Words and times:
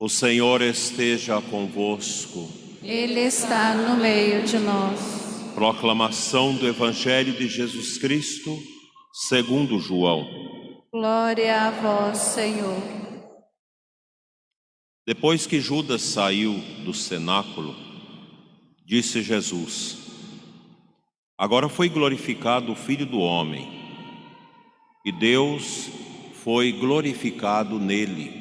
O 0.00 0.08
Senhor 0.08 0.62
esteja 0.62 1.42
convosco. 1.42 2.48
Ele 2.84 3.18
está 3.18 3.74
no 3.74 3.96
meio 3.96 4.44
de 4.44 4.56
nós. 4.56 5.52
Proclamação 5.56 6.54
do 6.54 6.68
Evangelho 6.68 7.32
de 7.32 7.48
Jesus 7.48 7.98
Cristo, 7.98 8.56
segundo 9.12 9.80
João. 9.80 10.24
Glória 10.92 11.62
a 11.62 11.70
vós, 11.72 12.16
Senhor. 12.18 12.80
Depois 15.04 15.48
que 15.48 15.60
Judas 15.60 16.02
saiu 16.02 16.54
do 16.84 16.94
cenáculo, 16.94 17.74
disse 18.86 19.20
Jesus: 19.20 19.98
Agora 21.36 21.68
foi 21.68 21.88
glorificado 21.88 22.70
o 22.70 22.76
Filho 22.76 23.04
do 23.04 23.18
Homem, 23.18 23.68
e 25.04 25.10
Deus 25.10 25.90
foi 26.34 26.70
glorificado 26.70 27.80
nele. 27.80 28.37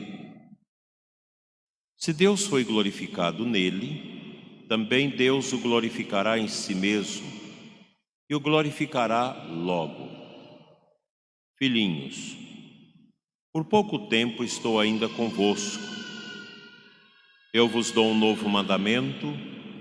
Se 1.97 2.13
Deus 2.13 2.45
foi 2.45 2.63
glorificado 2.63 3.43
nele, 3.43 4.65
também 4.69 5.09
Deus 5.09 5.51
o 5.51 5.57
glorificará 5.57 6.37
em 6.37 6.47
si 6.47 6.75
mesmo 6.75 7.25
e 8.29 8.35
o 8.35 8.39
glorificará 8.39 9.47
logo. 9.49 10.07
Filhinhos, 11.57 12.35
por 13.51 13.65
pouco 13.65 14.07
tempo 14.09 14.43
estou 14.43 14.79
ainda 14.79 15.09
convosco. 15.09 15.81
Eu 17.51 17.67
vos 17.67 17.89
dou 17.89 18.11
um 18.11 18.17
novo 18.17 18.47
mandamento: 18.47 19.25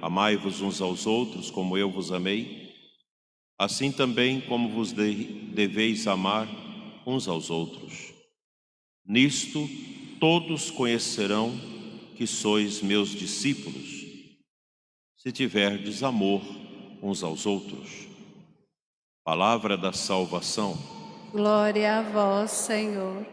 amai-vos 0.00 0.62
uns 0.62 0.80
aos 0.80 1.06
outros 1.06 1.50
como 1.50 1.76
eu 1.76 1.90
vos 1.90 2.10
amei. 2.12 2.72
Assim 3.58 3.92
também 3.92 4.40
como 4.40 4.70
vos 4.70 4.90
deveis 4.90 6.06
amar 6.06 6.48
uns 7.06 7.28
aos 7.28 7.50
outros. 7.50 8.14
Nisto 9.04 9.68
todos 10.18 10.70
conhecerão 10.70 11.75
que 12.16 12.26
sois 12.26 12.80
meus 12.80 13.10
discípulos, 13.10 14.06
se 15.16 15.30
tiverdes 15.30 16.02
amor 16.02 16.40
uns 17.02 17.22
aos 17.22 17.44
outros. 17.44 18.06
Palavra 19.22 19.76
da 19.76 19.92
salvação. 19.92 20.78
Glória 21.30 21.98
a 21.98 22.02
vós, 22.02 22.50
Senhor. 22.52 23.26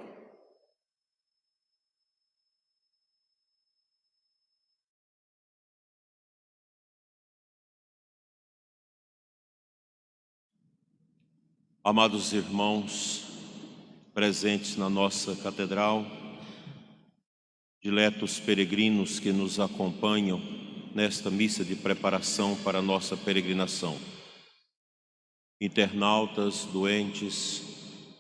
Amados 11.86 12.32
irmãos, 12.34 13.24
presentes 14.14 14.78
na 14.78 14.90
nossa 14.90 15.36
catedral, 15.36 16.06
diletos 17.84 18.40
peregrinos 18.40 19.20
que 19.20 19.34
nos 19.34 19.60
acompanham 19.60 20.42
nesta 20.96 21.30
missa 21.30 21.66
de 21.66 21.76
preparação 21.76 22.56
para 22.64 22.80
a 22.80 22.82
nossa 22.82 23.18
peregrinação. 23.18 24.00
Internautas, 25.60 26.64
doentes, 26.64 27.62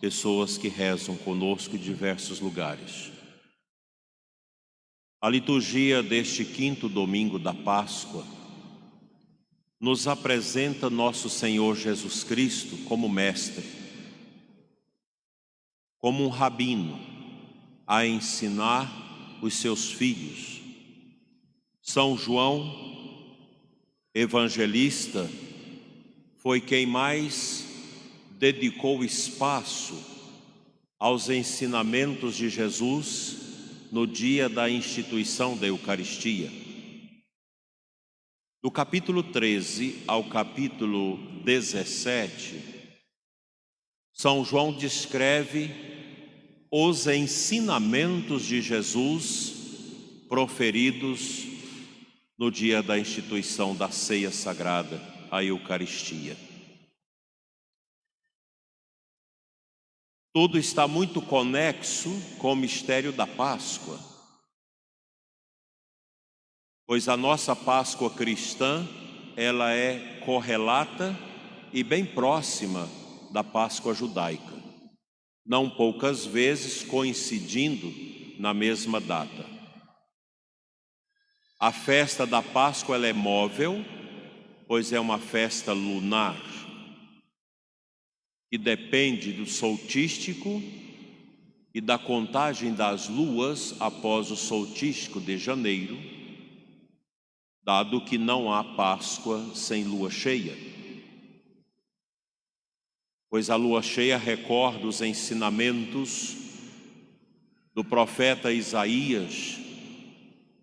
pessoas 0.01 0.57
que 0.57 0.67
rezam 0.67 1.15
conosco 1.15 1.77
em 1.77 1.79
diversos 1.79 2.41
lugares. 2.41 3.09
A 5.21 5.29
liturgia 5.29 6.03
deste 6.03 6.43
quinto 6.43 6.89
domingo 6.89 7.39
da 7.39 7.53
Páscoa 7.53 8.25
nos 9.79 10.09
apresenta 10.09 10.89
nosso 10.89 11.29
Senhor 11.29 11.77
Jesus 11.77 12.21
Cristo 12.21 12.75
como 12.83 13.07
mestre, 13.07 13.63
como 15.99 16.25
um 16.25 16.29
rabino 16.29 16.99
a 17.87 18.05
ensinar 18.05 19.02
os 19.45 19.55
seus 19.55 19.91
filhos. 19.91 20.61
São 21.81 22.17
João, 22.17 23.35
evangelista, 24.15 25.29
foi 26.37 26.61
quem 26.61 26.85
mais 26.85 27.67
dedicou 28.39 29.03
espaço 29.03 30.01
aos 30.97 31.29
ensinamentos 31.29 32.37
de 32.37 32.49
Jesus 32.49 33.37
no 33.91 34.07
dia 34.07 34.47
da 34.47 34.69
instituição 34.69 35.57
da 35.57 35.67
Eucaristia. 35.67 36.49
Do 38.61 38.71
capítulo 38.71 39.23
13 39.23 40.03
ao 40.07 40.23
capítulo 40.23 41.17
17, 41.43 42.61
São 44.13 44.45
João 44.45 44.71
descreve 44.71 45.92
os 46.75 47.05
ensinamentos 47.05 48.41
de 48.41 48.59
Jesus 48.59 50.25
proferidos 50.27 51.43
no 52.35 52.49
dia 52.49 52.81
da 52.81 52.97
instituição 52.97 53.75
da 53.75 53.91
ceia 53.91 54.31
sagrada, 54.31 54.99
a 55.29 55.43
Eucaristia. 55.43 56.35
Tudo 60.33 60.57
está 60.57 60.87
muito 60.87 61.21
conexo 61.21 62.09
com 62.39 62.53
o 62.53 62.55
mistério 62.55 63.13
da 63.13 63.27
Páscoa, 63.27 63.99
pois 66.87 67.07
a 67.07 67.15
nossa 67.15 67.55
Páscoa 67.55 68.09
cristã, 68.09 68.83
ela 69.37 69.71
é 69.71 70.19
correlata 70.25 71.15
e 71.71 71.83
bem 71.83 72.03
próxima 72.03 72.89
da 73.31 73.43
Páscoa 73.43 73.93
judaica 73.93 74.52
não 75.45 75.69
poucas 75.69 76.25
vezes 76.25 76.83
coincidindo 76.83 77.93
na 78.39 78.53
mesma 78.53 78.99
data. 78.99 79.45
A 81.59 81.71
festa 81.71 82.25
da 82.25 82.41
Páscoa 82.41 83.05
é 83.05 83.13
móvel, 83.13 83.83
pois 84.67 84.91
é 84.93 84.99
uma 84.99 85.19
festa 85.19 85.73
lunar, 85.73 86.41
que 88.49 88.57
depende 88.57 89.33
do 89.33 89.45
soltístico 89.45 90.61
e 91.73 91.81
da 91.81 91.97
contagem 91.97 92.73
das 92.73 93.09
luas 93.09 93.75
após 93.79 94.29
o 94.31 94.35
soltístico 94.35 95.19
de 95.19 95.37
janeiro, 95.37 95.97
dado 97.63 98.01
que 98.01 98.17
não 98.17 98.53
há 98.53 98.63
Páscoa 98.75 99.55
sem 99.55 99.83
lua 99.83 100.09
cheia 100.09 100.72
pois 103.33 103.49
a 103.49 103.55
lua 103.55 103.81
cheia 103.81 104.15
recorda 104.15 104.85
os 104.85 105.01
ensinamentos 105.01 106.35
do 107.73 107.83
profeta 107.83 108.53
Isaías 108.53 109.57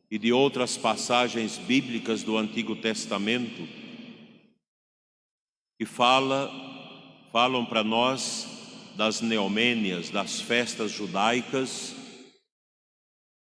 e 0.09 0.17
de 0.17 0.33
outras 0.33 0.77
passagens 0.77 1.59
bíblicas 1.59 2.23
do 2.23 2.39
Antigo 2.39 2.77
Testamento 2.77 3.67
que 5.81 5.85
fala, 5.85 6.49
falam 7.33 7.67
para 7.67 7.83
nós 7.83 8.47
das 8.97 9.21
neomênias, 9.21 10.09
das 10.09 10.41
festas 10.41 10.93
judaicas 10.93 11.97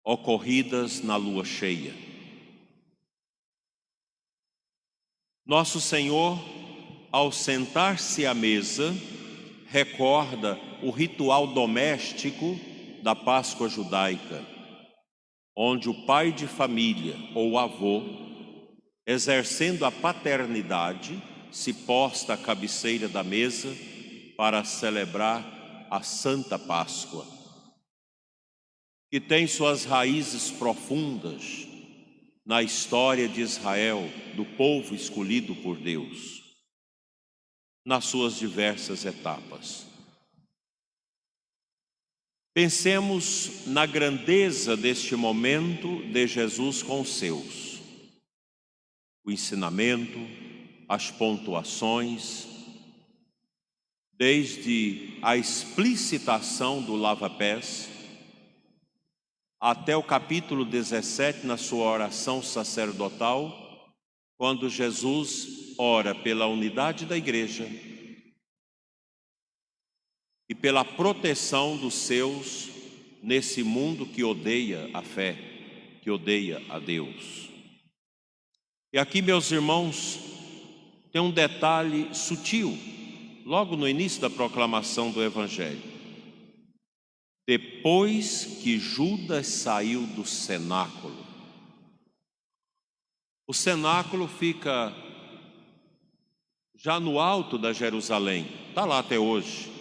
ocorridas 0.03 1.01
na 1.01 1.15
lua 1.15 1.45
cheia. 1.45 1.95
Nosso 5.45 5.79
Senhor 5.79 6.64
ao 7.15 7.31
sentar-se 7.31 8.25
à 8.25 8.33
mesa, 8.33 8.93
recorda 9.67 10.59
o 10.83 10.91
ritual 10.91 11.47
doméstico 11.47 12.59
da 13.01 13.15
Páscoa 13.15 13.69
judaica, 13.69 14.45
onde 15.55 15.87
o 15.87 16.05
pai 16.05 16.33
de 16.33 16.45
família 16.45 17.15
ou 17.33 17.57
avô, 17.57 18.03
exercendo 19.07 19.85
a 19.85 19.91
paternidade, 19.91 21.17
se 21.53 21.71
posta 21.71 22.33
à 22.33 22.37
cabeceira 22.37 23.07
da 23.07 23.23
mesa 23.23 23.73
para 24.35 24.65
celebrar 24.65 25.87
a 25.89 26.01
Santa 26.01 26.59
Páscoa, 26.59 27.25
que 29.09 29.21
tem 29.21 29.47
suas 29.47 29.85
raízes 29.85 30.51
profundas 30.51 31.65
na 32.45 32.61
história 32.61 33.29
de 33.29 33.39
Israel, 33.39 34.03
do 34.35 34.43
povo 34.43 34.93
escolhido 34.93 35.55
por 35.55 35.77
Deus 35.77 36.34
nas 37.85 38.05
suas 38.05 38.35
diversas 38.35 39.05
etapas. 39.05 39.85
Pensemos 42.53 43.67
na 43.67 43.85
grandeza 43.85 44.75
deste 44.75 45.15
momento 45.15 46.01
de 46.11 46.25
Jesus 46.25 46.81
com 46.81 47.01
os 47.01 47.09
seus. 47.09 47.79
O 49.23 49.31
ensinamento, 49.31 50.19
as 50.87 51.11
pontuações, 51.11 52.47
desde 54.13 55.19
a 55.21 55.35
explicitação 55.35 56.81
do 56.81 56.95
lava-pés 56.95 57.89
até 59.59 59.97
o 59.97 60.03
capítulo 60.03 60.63
17 60.63 61.45
na 61.45 61.57
sua 61.57 61.85
oração 61.91 62.41
sacerdotal, 62.41 63.64
quando 64.37 64.69
Jesus 64.69 65.75
ora 65.77 66.13
pela 66.13 66.47
unidade 66.47 67.05
da 67.05 67.17
igreja 67.17 67.67
e 70.49 70.53
pela 70.53 70.85
proteção 70.85 71.77
dos 71.77 71.93
seus 71.93 72.69
nesse 73.21 73.63
mundo 73.63 74.05
que 74.05 74.23
odeia 74.23 74.89
a 74.93 75.01
fé, 75.01 75.35
que 76.01 76.11
odeia 76.11 76.61
a 76.69 76.77
Deus. 76.77 77.49
E 78.93 78.99
aqui, 78.99 79.21
meus 79.21 79.51
irmãos, 79.51 80.19
tem 81.11 81.21
um 81.21 81.31
detalhe 81.31 82.13
sutil, 82.13 82.77
logo 83.45 83.75
no 83.75 83.89
início 83.89 84.21
da 84.21 84.29
proclamação 84.29 85.11
do 85.11 85.23
Evangelho. 85.23 85.81
Depois 87.47 88.59
que 88.61 88.77
Judas 88.79 89.47
saiu 89.47 90.05
do 90.07 90.25
cenáculo, 90.25 91.24
o 93.47 93.53
cenáculo 93.53 94.27
fica 94.27 94.93
já 96.75 96.99
no 96.99 97.19
alto 97.19 97.57
da 97.57 97.73
Jerusalém, 97.73 98.47
está 98.69 98.85
lá 98.85 98.99
até 98.99 99.17
hoje. 99.17 99.71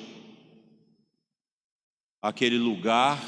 Aquele 2.21 2.59
lugar 2.59 3.23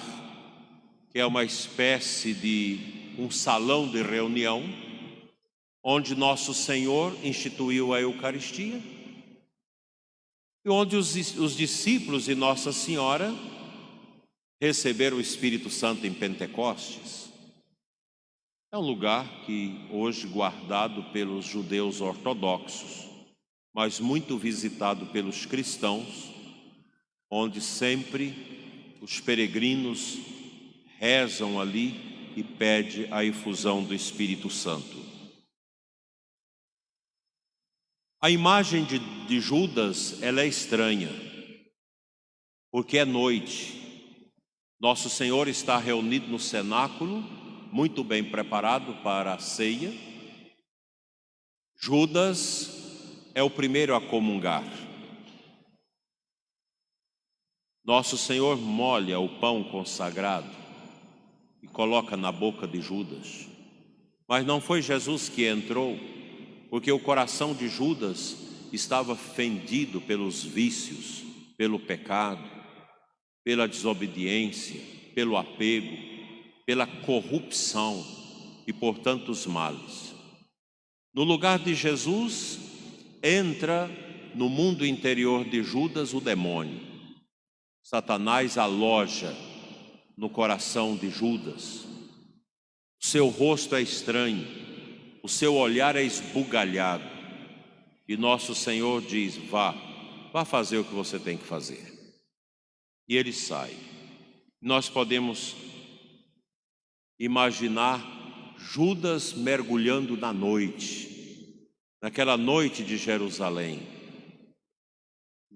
que 1.10 1.18
é 1.18 1.26
uma 1.26 1.44
espécie 1.44 2.34
de 2.34 3.14
um 3.18 3.30
salão 3.30 3.88
de 3.88 4.02
reunião, 4.02 4.62
onde 5.82 6.14
nosso 6.14 6.52
Senhor 6.52 7.16
instituiu 7.24 7.94
a 7.94 8.00
Eucaristia 8.00 8.82
e 10.64 10.68
onde 10.68 10.96
os, 10.96 11.14
os 11.36 11.56
discípulos 11.56 12.28
e 12.28 12.34
Nossa 12.34 12.72
Senhora 12.72 13.32
receberam 14.60 15.16
o 15.16 15.20
Espírito 15.20 15.70
Santo 15.70 16.06
em 16.06 16.12
Pentecostes. 16.12 17.25
É 18.76 18.78
um 18.78 18.82
lugar 18.82 19.26
que 19.46 19.88
hoje 19.90 20.26
guardado 20.26 21.02
pelos 21.04 21.46
judeus 21.46 22.02
ortodoxos, 22.02 23.08
mas 23.72 23.98
muito 23.98 24.36
visitado 24.36 25.06
pelos 25.06 25.46
cristãos, 25.46 26.30
onde 27.30 27.58
sempre 27.62 28.98
os 29.00 29.18
peregrinos 29.18 30.18
rezam 30.98 31.58
ali 31.58 32.34
e 32.36 32.44
pede 32.44 33.08
a 33.10 33.24
efusão 33.24 33.82
do 33.82 33.94
Espírito 33.94 34.50
Santo. 34.50 34.98
A 38.20 38.28
imagem 38.28 38.84
de, 38.84 38.98
de 39.26 39.40
Judas 39.40 40.22
ela 40.22 40.42
é 40.42 40.46
estranha, 40.46 41.08
porque 42.70 42.98
é 42.98 43.06
noite. 43.06 44.12
Nosso 44.78 45.08
Senhor 45.08 45.48
está 45.48 45.78
reunido 45.78 46.28
no 46.28 46.38
cenáculo 46.38 47.45
muito 47.76 48.02
bem 48.02 48.24
preparado 48.24 48.94
para 49.02 49.34
a 49.34 49.38
ceia. 49.38 49.92
Judas 51.78 53.28
é 53.34 53.42
o 53.42 53.50
primeiro 53.50 53.94
a 53.94 54.00
comungar. 54.00 54.64
Nosso 57.84 58.16
Senhor 58.16 58.56
molha 58.56 59.20
o 59.20 59.28
pão 59.28 59.62
consagrado 59.62 60.50
e 61.62 61.66
coloca 61.66 62.16
na 62.16 62.32
boca 62.32 62.66
de 62.66 62.80
Judas. 62.80 63.46
Mas 64.26 64.46
não 64.46 64.58
foi 64.58 64.80
Jesus 64.80 65.28
que 65.28 65.46
entrou, 65.46 65.98
porque 66.70 66.90
o 66.90 66.98
coração 66.98 67.52
de 67.52 67.68
Judas 67.68 68.38
estava 68.72 69.14
fendido 69.14 70.00
pelos 70.00 70.42
vícios, 70.42 71.22
pelo 71.58 71.78
pecado, 71.78 72.42
pela 73.44 73.68
desobediência, 73.68 74.80
pelo 75.14 75.36
apego, 75.36 76.15
pela 76.66 76.86
corrupção 76.86 78.04
e 78.66 78.72
por 78.72 78.98
tantos 78.98 79.46
males. 79.46 80.14
No 81.14 81.22
lugar 81.22 81.60
de 81.60 81.74
Jesus, 81.74 82.58
entra 83.22 83.88
no 84.34 84.48
mundo 84.50 84.84
interior 84.84 85.44
de 85.44 85.62
Judas 85.62 86.12
o 86.12 86.20
demônio. 86.20 86.80
Satanás 87.82 88.58
aloja 88.58 89.34
no 90.16 90.28
coração 90.28 90.96
de 90.96 91.08
Judas. 91.08 91.86
O 93.00 93.06
seu 93.06 93.28
rosto 93.28 93.76
é 93.76 93.80
estranho, 93.80 94.46
o 95.22 95.28
seu 95.28 95.54
olhar 95.54 95.94
é 95.94 96.02
esbugalhado. 96.02 97.04
E 98.08 98.16
nosso 98.16 98.54
Senhor 98.54 99.00
diz: 99.02 99.36
vá, 99.36 99.72
vá 100.32 100.44
fazer 100.44 100.78
o 100.78 100.84
que 100.84 100.94
você 100.94 101.18
tem 101.18 101.36
que 101.36 101.44
fazer. 101.44 101.92
E 103.08 103.16
ele 103.16 103.32
sai. 103.32 103.74
Nós 104.60 104.88
podemos 104.88 105.54
imaginar 107.18 108.02
Judas 108.58 109.32
mergulhando 109.32 110.16
na 110.16 110.32
noite, 110.32 111.68
naquela 112.02 112.36
noite 112.36 112.82
de 112.84 112.96
Jerusalém. 112.96 113.82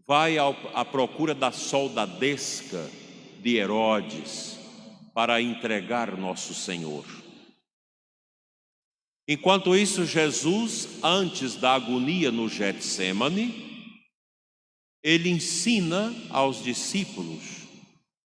Vai 0.06 0.36
à 0.38 0.84
procura 0.84 1.34
da 1.34 1.52
soldadesca 1.52 2.90
de 3.40 3.56
Herodes 3.56 4.58
para 5.14 5.40
entregar 5.40 6.16
nosso 6.16 6.54
Senhor. 6.54 7.04
Enquanto 9.28 9.76
isso, 9.76 10.04
Jesus, 10.04 10.98
antes 11.02 11.54
da 11.54 11.74
agonia 11.74 12.32
no 12.32 12.48
Getsemane, 12.48 13.70
ele 15.02 15.30
ensina 15.30 16.12
aos 16.30 16.62
discípulos 16.62 17.60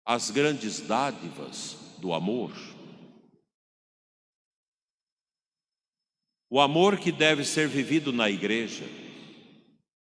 as 0.05 0.31
grandes 0.31 0.81
dádivas 0.81 1.76
do 1.99 2.12
amor. 2.12 2.52
O 6.52 6.58
amor 6.58 6.99
que 6.99 7.12
deve 7.12 7.44
ser 7.44 7.69
vivido 7.69 8.12
na 8.12 8.29
igreja. 8.29 8.85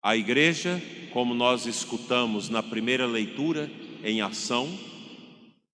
A 0.02 0.16
igreja, 0.16 0.80
como 1.12 1.34
nós 1.34 1.66
escutamos 1.66 2.48
na 2.48 2.62
primeira 2.62 3.04
leitura, 3.04 3.70
em 4.02 4.22
ação, 4.22 4.66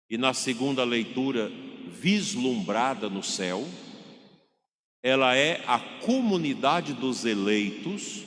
e 0.08 0.16
na 0.16 0.32
segunda 0.32 0.82
leitura, 0.82 1.52
vislumbrada 2.00 3.10
no 3.10 3.22
céu, 3.22 3.68
ela 5.02 5.36
é 5.36 5.62
a 5.66 5.78
comunidade 5.78 6.94
dos 6.94 7.26
eleitos 7.26 8.22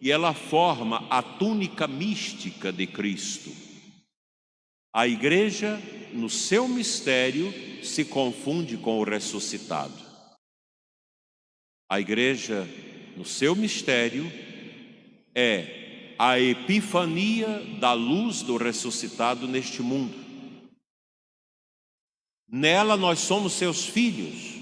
e 0.00 0.12
ela 0.12 0.32
forma 0.32 1.04
a 1.10 1.20
túnica 1.20 1.88
mística 1.88 2.72
de 2.72 2.86
Cristo. 2.86 3.50
A 4.94 5.08
igreja, 5.08 5.82
no 6.12 6.30
seu 6.30 6.68
mistério, 6.68 7.52
se 7.82 8.04
confunde 8.04 8.76
com 8.76 9.00
o 9.00 9.04
ressuscitado. 9.04 10.01
A 11.92 12.00
igreja, 12.00 12.66
no 13.18 13.24
seu 13.26 13.54
mistério, 13.54 14.32
é 15.34 16.14
a 16.18 16.40
epifania 16.40 17.62
da 17.80 17.92
luz 17.92 18.40
do 18.40 18.56
ressuscitado 18.56 19.46
neste 19.46 19.82
mundo. 19.82 20.14
Nela 22.48 22.96
nós 22.96 23.18
somos 23.18 23.52
seus 23.52 23.84
filhos, 23.84 24.54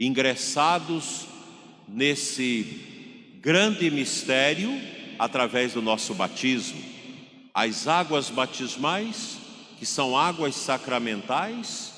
ingressados 0.00 1.28
nesse 1.86 3.36
grande 3.40 3.92
mistério 3.92 4.68
através 5.16 5.74
do 5.74 5.80
nosso 5.80 6.12
batismo. 6.12 6.82
As 7.54 7.86
águas 7.86 8.30
batismais, 8.30 9.38
que 9.78 9.86
são 9.86 10.18
águas 10.18 10.56
sacramentais, 10.56 11.93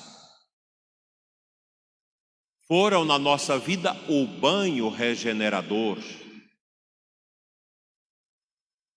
foram 2.67 3.05
na 3.05 3.17
nossa 3.17 3.57
vida 3.57 3.95
o 4.09 4.25
banho 4.25 4.89
regenerador 4.89 5.97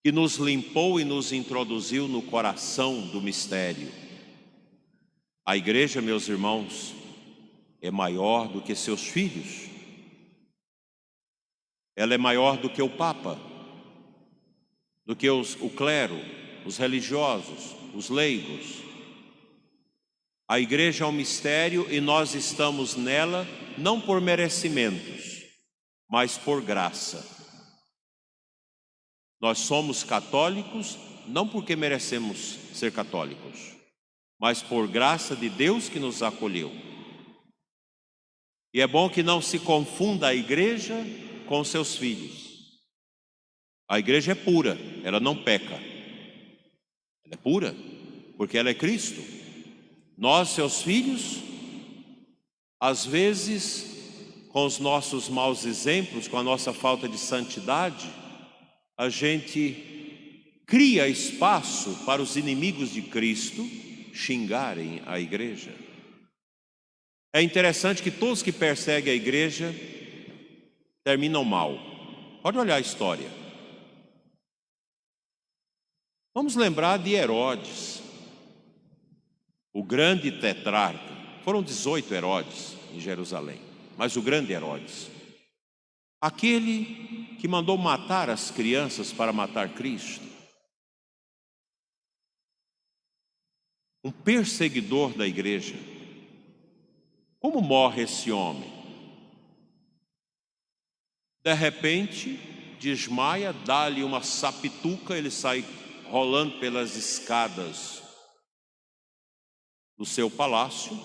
que 0.02 0.10
nos 0.10 0.36
limpou 0.36 0.98
e 0.98 1.04
nos 1.04 1.30
introduziu 1.30 2.08
no 2.08 2.22
coração 2.22 3.06
do 3.08 3.20
mistério. 3.20 3.92
A 5.44 5.56
igreja, 5.56 6.00
meus 6.00 6.26
irmãos, 6.26 6.94
é 7.82 7.90
maior 7.90 8.48
do 8.48 8.62
que 8.62 8.74
seus 8.74 9.02
filhos. 9.02 9.68
Ela 11.94 12.14
é 12.14 12.18
maior 12.18 12.56
do 12.56 12.70
que 12.70 12.80
o 12.80 12.88
Papa, 12.88 13.38
do 15.04 15.14
que 15.14 15.28
os, 15.28 15.54
o 15.56 15.68
clero, 15.68 16.16
os 16.64 16.78
religiosos, 16.78 17.76
os 17.94 18.08
leigos. 18.08 18.89
A 20.50 20.58
igreja 20.58 21.04
é 21.04 21.06
um 21.06 21.12
mistério 21.12 21.86
e 21.94 22.00
nós 22.00 22.34
estamos 22.34 22.96
nela 22.96 23.46
não 23.78 24.00
por 24.00 24.20
merecimentos, 24.20 25.44
mas 26.10 26.36
por 26.36 26.60
graça. 26.60 27.24
Nós 29.40 29.60
somos 29.60 30.02
católicos 30.02 30.98
não 31.28 31.46
porque 31.46 31.76
merecemos 31.76 32.58
ser 32.74 32.90
católicos, 32.90 33.76
mas 34.40 34.60
por 34.60 34.88
graça 34.88 35.36
de 35.36 35.48
Deus 35.48 35.88
que 35.88 36.00
nos 36.00 36.20
acolheu. 36.20 36.72
E 38.74 38.80
é 38.80 38.88
bom 38.88 39.08
que 39.08 39.22
não 39.22 39.40
se 39.40 39.60
confunda 39.60 40.26
a 40.26 40.34
igreja 40.34 40.96
com 41.46 41.62
seus 41.62 41.94
filhos. 41.94 42.80
A 43.88 44.00
igreja 44.00 44.32
é 44.32 44.34
pura, 44.34 44.76
ela 45.04 45.20
não 45.20 45.44
peca. 45.44 45.76
Ela 45.76 47.34
é 47.34 47.36
pura, 47.36 47.72
porque 48.36 48.58
ela 48.58 48.70
é 48.70 48.74
Cristo. 48.74 49.38
Nós, 50.20 50.50
seus 50.50 50.82
filhos, 50.82 51.38
às 52.78 53.06
vezes, 53.06 54.46
com 54.50 54.66
os 54.66 54.78
nossos 54.78 55.30
maus 55.30 55.64
exemplos, 55.64 56.28
com 56.28 56.36
a 56.36 56.42
nossa 56.42 56.74
falta 56.74 57.08
de 57.08 57.16
santidade, 57.16 58.06
a 58.98 59.08
gente 59.08 60.60
cria 60.66 61.08
espaço 61.08 62.04
para 62.04 62.20
os 62.20 62.36
inimigos 62.36 62.90
de 62.92 63.00
Cristo 63.00 63.66
xingarem 64.12 65.00
a 65.06 65.18
igreja. 65.18 65.74
É 67.32 67.40
interessante 67.40 68.02
que 68.02 68.10
todos 68.10 68.42
que 68.42 68.52
perseguem 68.52 69.14
a 69.14 69.16
igreja 69.16 69.74
terminam 71.02 71.44
mal. 71.46 71.78
Pode 72.42 72.58
olhar 72.58 72.76
a 72.76 72.80
história. 72.80 73.30
Vamos 76.34 76.56
lembrar 76.56 76.98
de 76.98 77.14
Herodes, 77.14 77.99
o 79.72 79.82
grande 79.82 80.32
tetrarca. 80.32 81.20
Foram 81.44 81.62
18 81.62 82.12
Herodes 82.12 82.76
em 82.92 83.00
Jerusalém, 83.00 83.60
mas 83.96 84.16
o 84.16 84.22
grande 84.22 84.52
Herodes. 84.52 85.10
Aquele 86.20 87.36
que 87.38 87.48
mandou 87.48 87.78
matar 87.78 88.28
as 88.28 88.50
crianças 88.50 89.12
para 89.12 89.32
matar 89.32 89.70
Cristo. 89.70 90.28
Um 94.04 94.10
perseguidor 94.10 95.16
da 95.16 95.26
igreja. 95.26 95.76
Como 97.38 97.62
morre 97.62 98.02
esse 98.02 98.30
homem? 98.30 98.70
De 101.42 101.54
repente, 101.54 102.38
desmaia, 102.78 103.52
dá-lhe 103.52 104.02
uma 104.02 104.22
sapituca, 104.22 105.16
ele 105.16 105.30
sai 105.30 105.64
rolando 106.10 106.58
pelas 106.58 106.96
escadas 106.96 107.99
do 110.00 110.06
seu 110.06 110.30
palácio, 110.30 110.98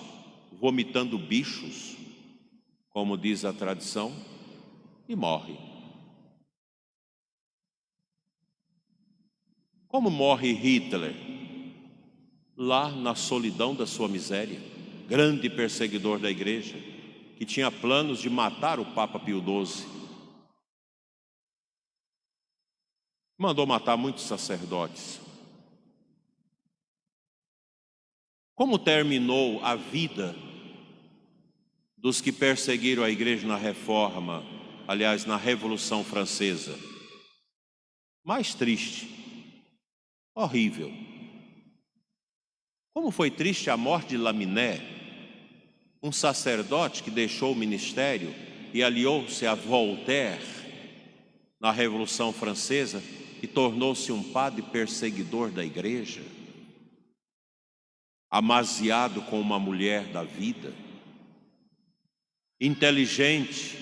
vomitando 0.58 1.18
bichos, 1.18 1.98
como 2.88 3.14
diz 3.18 3.44
a 3.44 3.52
tradição, 3.52 4.10
e 5.06 5.14
morre. 5.14 5.54
Como 9.86 10.08
morre 10.08 10.50
Hitler? 10.54 11.14
Lá 12.56 12.90
na 12.90 13.14
solidão 13.14 13.74
da 13.74 13.86
sua 13.86 14.08
miséria, 14.08 14.58
grande 15.06 15.50
perseguidor 15.50 16.18
da 16.18 16.30
igreja, 16.30 16.78
que 17.36 17.44
tinha 17.44 17.70
planos 17.70 18.18
de 18.18 18.30
matar 18.30 18.80
o 18.80 18.94
Papa 18.94 19.20
Pio 19.20 19.44
XII. 19.44 19.86
Mandou 23.36 23.66
matar 23.66 23.98
muitos 23.98 24.24
sacerdotes. 24.24 25.20
Como 28.56 28.78
terminou 28.78 29.62
a 29.62 29.76
vida 29.76 30.34
dos 31.98 32.22
que 32.22 32.32
perseguiram 32.32 33.02
a 33.04 33.10
igreja 33.10 33.46
na 33.46 33.58
reforma, 33.58 34.42
aliás, 34.88 35.26
na 35.26 35.36
Revolução 35.36 36.02
Francesa? 36.02 36.74
Mais 38.24 38.54
triste, 38.54 39.10
horrível. 40.34 40.90
Como 42.94 43.10
foi 43.10 43.30
triste 43.30 43.68
a 43.68 43.76
morte 43.76 44.08
de 44.08 44.16
Laminé, 44.16 44.80
um 46.02 46.10
sacerdote 46.10 47.02
que 47.02 47.10
deixou 47.10 47.52
o 47.52 47.56
ministério 47.56 48.34
e 48.72 48.82
aliou-se 48.82 49.46
a 49.46 49.54
Voltaire 49.54 50.42
na 51.60 51.70
Revolução 51.70 52.32
Francesa 52.32 53.02
e 53.42 53.46
tornou-se 53.46 54.10
um 54.10 54.22
padre 54.22 54.62
perseguidor 54.62 55.50
da 55.50 55.62
igreja, 55.62 56.22
amaziado 58.36 59.22
com 59.22 59.40
uma 59.40 59.58
mulher 59.58 60.08
da 60.08 60.22
vida, 60.22 60.70
inteligente, 62.60 63.78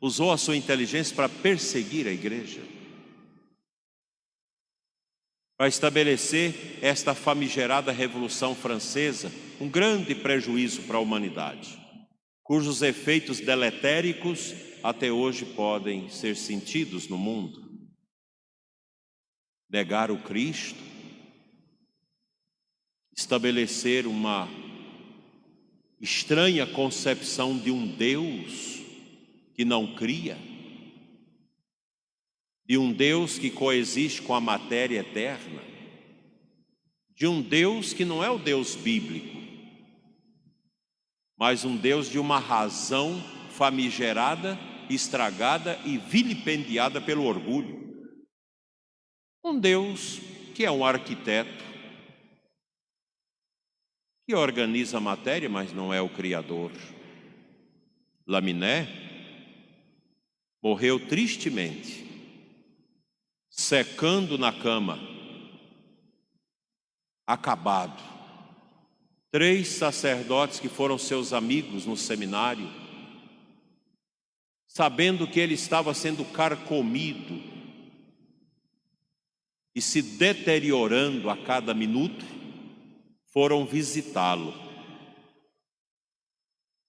usou 0.00 0.32
a 0.32 0.36
sua 0.36 0.56
inteligência 0.56 1.14
para 1.14 1.28
perseguir 1.28 2.08
a 2.08 2.10
igreja, 2.10 2.60
para 5.56 5.68
estabelecer 5.68 6.80
esta 6.82 7.14
famigerada 7.14 7.92
Revolução 7.92 8.52
Francesa, 8.52 9.30
um 9.60 9.68
grande 9.68 10.12
prejuízo 10.12 10.82
para 10.82 10.96
a 10.96 11.00
humanidade, 11.00 11.78
cujos 12.42 12.82
efeitos 12.82 13.38
deletéricos 13.38 14.56
até 14.82 15.12
hoje 15.12 15.44
podem 15.44 16.08
ser 16.08 16.34
sentidos 16.34 17.06
no 17.06 17.16
mundo. 17.16 17.62
Negar 19.70 20.10
o 20.10 20.18
Cristo, 20.18 20.91
estabelecer 23.22 24.06
uma 24.06 24.48
estranha 26.00 26.66
concepção 26.66 27.56
de 27.56 27.70
um 27.70 27.86
Deus 27.86 28.80
que 29.54 29.64
não 29.64 29.94
cria, 29.94 30.36
de 32.66 32.76
um 32.76 32.92
Deus 32.92 33.38
que 33.38 33.50
coexiste 33.50 34.22
com 34.22 34.34
a 34.34 34.40
matéria 34.40 34.98
eterna, 35.00 35.62
de 37.14 37.26
um 37.26 37.40
Deus 37.40 37.92
que 37.92 38.04
não 38.04 38.24
é 38.24 38.30
o 38.30 38.38
Deus 38.38 38.74
bíblico, 38.74 39.36
mas 41.38 41.64
um 41.64 41.76
Deus 41.76 42.10
de 42.10 42.18
uma 42.18 42.40
razão 42.40 43.22
famigerada, 43.50 44.58
estragada 44.90 45.78
e 45.84 45.96
vilipendiada 45.96 47.00
pelo 47.00 47.24
orgulho. 47.24 48.08
Um 49.44 49.58
Deus 49.58 50.20
que 50.54 50.64
é 50.64 50.70
um 50.70 50.84
arquiteto, 50.84 51.71
que 54.32 54.36
organiza 54.36 54.96
a 54.96 55.00
matéria, 55.00 55.46
mas 55.46 55.74
não 55.74 55.92
é 55.92 56.00
o 56.00 56.08
Criador. 56.08 56.72
Laminé 58.26 58.88
morreu 60.62 60.98
tristemente, 60.98 62.06
secando 63.50 64.38
na 64.38 64.50
cama, 64.50 64.98
acabado. 67.26 68.02
Três 69.30 69.68
sacerdotes 69.68 70.58
que 70.58 70.68
foram 70.70 70.96
seus 70.96 71.34
amigos 71.34 71.84
no 71.84 71.94
seminário, 71.94 72.70
sabendo 74.66 75.26
que 75.26 75.40
ele 75.40 75.52
estava 75.52 75.92
sendo 75.92 76.24
carcomido, 76.24 77.38
e 79.74 79.82
se 79.82 80.00
deteriorando 80.00 81.28
a 81.28 81.36
cada 81.36 81.74
minuto, 81.74 82.24
foram 83.32 83.64
visitá-lo. 83.64 84.54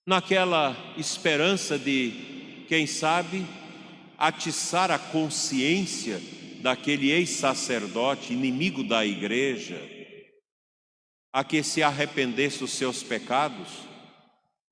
Naquela 0.06 0.76
esperança 0.98 1.80
de, 1.80 2.66
quem 2.68 2.86
sabe, 2.86 3.46
atiçar 4.18 4.92
a 4.92 5.00
consciência 5.00 6.22
daquele 6.62 7.10
ex-sacerdote, 7.10 8.34
inimigo 8.34 8.84
da 8.84 9.06
igreja, 9.06 9.82
a 11.32 11.44
que 11.44 11.64
se 11.64 11.82
arrependesse 11.82 12.60
dos 12.60 12.72
seus 12.72 13.02
pecados 13.02 13.70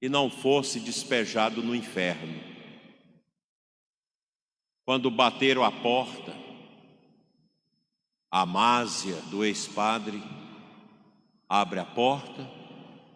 e 0.01 0.09
não 0.09 0.29
fosse 0.29 0.79
despejado 0.79 1.63
no 1.63 1.73
inferno. 1.73 2.51
Quando 4.85 5.09
bateram 5.09 5.63
a 5.63 5.71
porta, 5.71 6.35
Amásia, 8.29 9.15
do 9.29 9.43
ex-padre, 9.45 10.21
abre 11.51 11.81
a 11.81 11.85
porta 11.85 12.49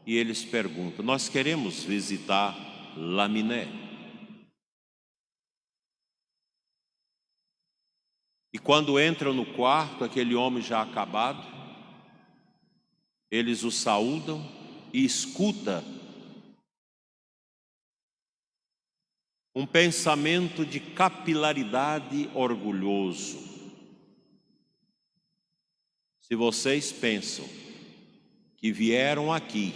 e 0.05 0.17
eles 0.17 0.43
perguntam: 0.43 1.05
Nós 1.05 1.29
queremos 1.29 1.85
visitar 1.85 2.53
Laminé. 2.97 3.65
E 8.53 8.59
quando 8.59 8.99
entram 8.99 9.33
no 9.33 9.45
quarto, 9.53 10.03
aquele 10.03 10.35
homem 10.35 10.61
já 10.61 10.81
acabado, 10.81 11.41
eles 13.31 13.63
o 13.63 13.71
saúdam 13.71 14.43
e 14.93 15.05
escuta 15.05 15.83
um 19.53 19.65
pensamento 19.65 20.65
de 20.65 20.81
capilaridade 20.81 22.29
orgulhoso. 22.33 23.39
Se 26.21 26.35
vocês 26.35 26.91
pensam 26.91 27.65
que 28.65 28.71
vieram 28.71 29.31
aqui 29.31 29.75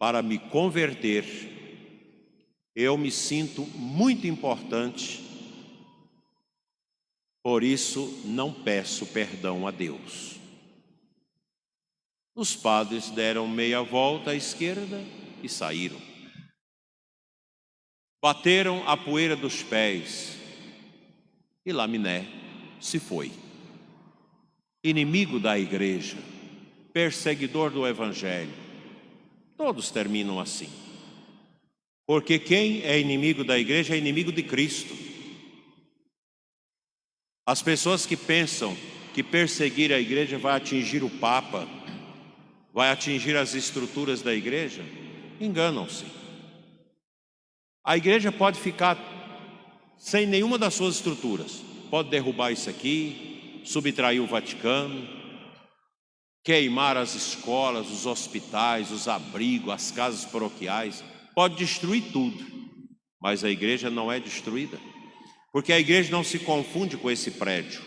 para 0.00 0.20
me 0.20 0.36
converter, 0.36 1.24
eu 2.74 2.98
me 2.98 3.08
sinto 3.08 3.62
muito 3.76 4.26
importante, 4.26 5.22
por 7.40 7.62
isso 7.62 8.20
não 8.24 8.52
peço 8.52 9.06
perdão 9.06 9.64
a 9.64 9.70
Deus. 9.70 10.40
Os 12.34 12.56
padres 12.56 13.10
deram 13.10 13.46
meia 13.46 13.80
volta 13.80 14.32
à 14.32 14.34
esquerda 14.34 15.00
e 15.40 15.48
saíram. 15.48 16.02
Bateram 18.20 18.82
a 18.88 18.96
poeira 18.96 19.36
dos 19.36 19.62
pés. 19.62 20.36
E 21.64 21.72
Laminé 21.72 22.26
se 22.80 22.98
foi. 22.98 23.30
Inimigo 24.82 25.38
da 25.38 25.56
igreja, 25.56 26.18
perseguidor 26.98 27.70
do 27.70 27.86
evangelho. 27.86 28.52
Todos 29.56 29.88
terminam 29.88 30.40
assim. 30.40 30.68
Porque 32.04 32.40
quem 32.40 32.82
é 32.82 32.98
inimigo 32.98 33.44
da 33.44 33.56
igreja 33.56 33.94
é 33.94 33.98
inimigo 33.98 34.32
de 34.32 34.42
Cristo. 34.42 34.96
As 37.46 37.62
pessoas 37.62 38.04
que 38.04 38.16
pensam 38.16 38.76
que 39.14 39.22
perseguir 39.22 39.92
a 39.92 40.00
igreja 40.00 40.38
vai 40.38 40.56
atingir 40.56 41.04
o 41.04 41.08
Papa, 41.08 41.68
vai 42.74 42.90
atingir 42.90 43.36
as 43.36 43.54
estruturas 43.54 44.20
da 44.20 44.34
igreja, 44.34 44.84
Enganam-se. 45.40 46.04
A 47.84 47.96
igreja 47.96 48.32
pode 48.32 48.58
ficar 48.58 48.98
sem 49.96 50.26
nenhuma 50.26 50.58
das 50.58 50.74
suas 50.74 50.96
estruturas. 50.96 51.62
Pode 51.90 52.10
derrubar 52.10 52.50
isso 52.50 52.68
aqui, 52.68 53.62
subtrair 53.64 54.20
o 54.20 54.26
Vaticano, 54.26 55.17
queimar 56.48 56.96
as 56.96 57.14
escolas, 57.14 57.90
os 57.90 58.06
hospitais, 58.06 58.90
os 58.90 59.06
abrigos, 59.06 59.70
as 59.70 59.90
casas 59.90 60.24
paroquiais, 60.24 61.04
pode 61.34 61.56
destruir 61.56 62.10
tudo, 62.10 62.42
mas 63.20 63.44
a 63.44 63.50
igreja 63.50 63.90
não 63.90 64.10
é 64.10 64.18
destruída, 64.18 64.80
porque 65.52 65.74
a 65.74 65.78
igreja 65.78 66.10
não 66.10 66.24
se 66.24 66.38
confunde 66.38 66.96
com 66.96 67.10
esse 67.10 67.32
prédio, 67.32 67.82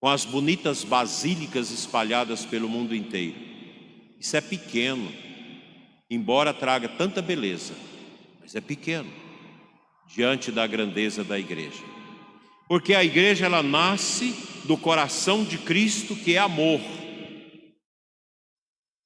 com 0.00 0.06
as 0.06 0.24
bonitas 0.24 0.84
basílicas 0.84 1.72
espalhadas 1.72 2.46
pelo 2.46 2.68
mundo 2.68 2.94
inteiro. 2.94 3.40
Isso 4.16 4.36
é 4.36 4.40
pequeno, 4.40 5.12
embora 6.08 6.54
traga 6.54 6.88
tanta 6.88 7.20
beleza, 7.20 7.74
mas 8.40 8.54
é 8.54 8.60
pequeno 8.60 9.12
diante 10.06 10.52
da 10.52 10.68
grandeza 10.68 11.24
da 11.24 11.36
igreja. 11.36 11.91
Porque 12.72 12.94
a 12.94 13.04
igreja 13.04 13.44
ela 13.44 13.62
nasce 13.62 14.34
do 14.64 14.78
coração 14.78 15.44
de 15.44 15.58
Cristo, 15.58 16.16
que 16.16 16.36
é 16.36 16.38
amor. 16.38 16.80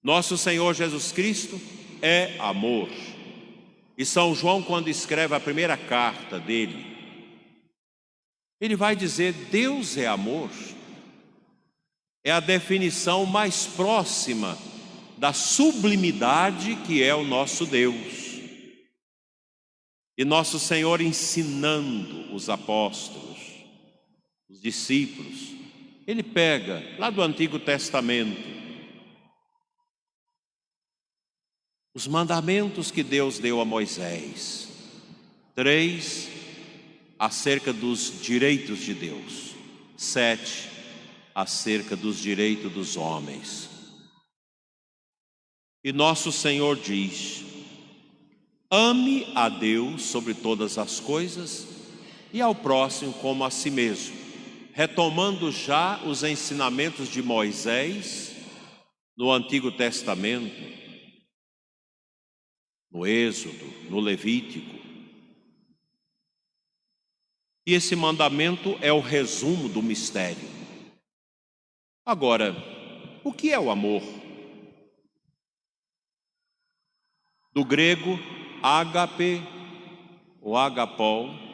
Nosso 0.01 0.39
Senhor 0.39 0.73
Jesus 0.73 1.11
Cristo 1.11 1.61
é 2.01 2.37
amor. 2.39 2.89
E 3.99 4.05
São 4.05 4.37
João, 4.37 4.63
quando 4.63 4.87
escreve 4.87 5.35
a 5.35 5.41
primeira 5.41 5.77
carta 5.77 6.39
dele, 6.39 6.87
ele 8.61 8.77
vai 8.77 8.95
dizer: 8.95 9.33
Deus 9.51 9.97
é 9.97 10.07
amor. 10.07 10.49
É 12.25 12.31
a 12.31 12.39
definição 12.39 13.27
mais 13.27 13.67
próxima 13.67 14.57
da 15.19 15.33
sublimidade 15.33 16.77
que 16.87 17.03
é 17.03 17.17
o 17.17 17.25
nosso 17.25 17.67
Deus. 17.67 18.39
E 20.17 20.25
nosso 20.25 20.61
Senhor 20.61 21.01
ensinando 21.01 22.33
os 22.33 22.49
apóstolos, 22.49 23.26
os 24.49 24.61
discípulos, 24.61 25.53
ele 26.07 26.23
pega 26.23 26.83
lá 26.99 27.11
do 27.11 27.21
Antigo 27.23 27.59
Testamento 27.59 28.57
os 31.97 32.07
mandamentos 32.07 32.91
que 32.91 33.03
Deus 33.03 33.39
deu 33.39 33.59
a 33.59 33.65
Moisés. 33.65 34.69
Três, 35.55 36.29
acerca 37.19 37.73
dos 37.73 38.21
direitos 38.21 38.81
de 38.81 38.93
Deus. 38.93 39.55
Sete, 39.97 40.69
acerca 41.35 41.97
dos 41.97 42.19
direitos 42.19 42.71
dos 42.71 42.99
homens. 42.99 43.71
E 45.83 45.91
nosso 45.91 46.31
Senhor 46.31 46.77
diz: 46.77 47.43
ame 48.71 49.33
a 49.35 49.49
Deus 49.49 50.03
sobre 50.03 50.35
todas 50.35 50.77
as 50.77 51.01
coisas 51.01 51.67
e 52.31 52.43
ao 52.43 52.55
próximo 52.55 53.15
como 53.15 53.43
a 53.43 53.51
si 53.51 53.71
mesmo, 53.71 54.15
retomando 54.77 55.51
já 55.51 56.03
os 56.05 56.23
ensinamentos 56.23 57.09
de 57.09 57.23
Moisés 57.23 58.37
no 59.17 59.33
Antigo 59.33 59.73
Testamento 59.73 60.55
no 62.91 63.07
Êxodo, 63.07 63.65
no 63.89 63.99
Levítico. 64.01 64.77
E 67.67 67.73
esse 67.73 67.97
mandamento 67.97 68.77
é 68.83 68.93
o 68.93 69.01
resumo 69.01 69.67
do 69.67 69.83
mistério. 69.83 70.47
Agora, 72.05 72.55
o 73.25 73.33
que 73.33 73.51
é 73.51 73.59
o 73.59 73.71
amor? 73.71 74.03
Do 77.55 77.65
grego, 77.65 78.19
agape 78.63 79.41
ou 80.43 80.55
agapol, 80.55 81.46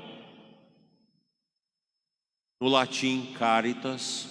no 2.63 2.69
latim, 2.69 3.35
caritas, 3.37 4.29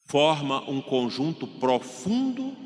forma 0.00 0.68
um 0.68 0.82
conjunto 0.82 1.46
profundo 1.46 2.56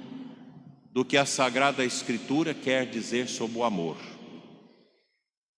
do 0.90 1.04
que 1.04 1.18
a 1.18 1.26
Sagrada 1.26 1.84
Escritura 1.84 2.54
quer 2.54 2.86
dizer 2.86 3.28
sobre 3.28 3.58
o 3.58 3.62
amor. 3.62 3.98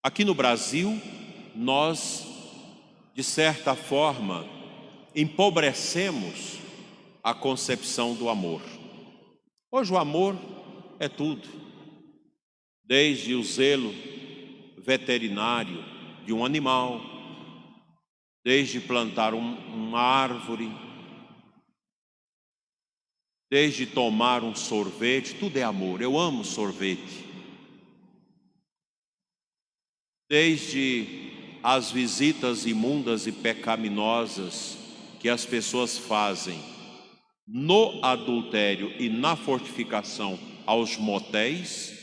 Aqui 0.02 0.24
no 0.24 0.34
Brasil, 0.34 1.00
nós, 1.54 2.26
de 3.14 3.22
certa 3.22 3.76
forma, 3.76 4.44
empobrecemos 5.14 6.58
a 7.22 7.32
concepção 7.32 8.16
do 8.16 8.28
amor. 8.28 8.60
Hoje 9.70 9.92
o 9.92 9.98
amor 9.98 10.36
é 10.98 11.08
tudo, 11.08 11.48
desde 12.84 13.36
o 13.36 13.44
zelo 13.44 13.94
veterinário 14.84 15.84
de 16.24 16.32
um 16.32 16.44
animal, 16.44 17.00
desde 18.44 18.80
plantar 18.80 19.34
um, 19.34 19.54
uma 19.74 20.00
árvore, 20.00 20.70
Desde 23.50 23.84
tomar 23.84 24.44
um 24.44 24.54
sorvete, 24.54 25.34
tudo 25.34 25.56
é 25.56 25.64
amor. 25.64 26.00
Eu 26.00 26.16
amo 26.16 26.44
sorvete. 26.44 27.24
Desde 30.28 31.58
as 31.60 31.90
visitas 31.90 32.64
imundas 32.64 33.26
e 33.26 33.32
pecaminosas 33.32 34.78
que 35.18 35.28
as 35.28 35.44
pessoas 35.44 35.98
fazem 35.98 36.62
no 37.44 37.98
adultério 38.04 38.94
e 39.02 39.08
na 39.08 39.34
fortificação 39.34 40.38
aos 40.64 40.96
motéis, 40.96 41.99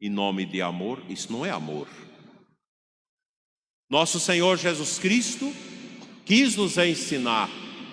em 0.00 0.10
nome 0.10 0.44
de 0.44 0.60
amor, 0.60 1.02
isso 1.08 1.32
não 1.32 1.44
é 1.44 1.50
amor. 1.50 1.88
Nosso 3.88 4.18
Senhor 4.18 4.56
Jesus 4.56 4.98
Cristo 4.98 5.52
quis 6.24 6.56
nos 6.56 6.78
ensinar 6.78 7.48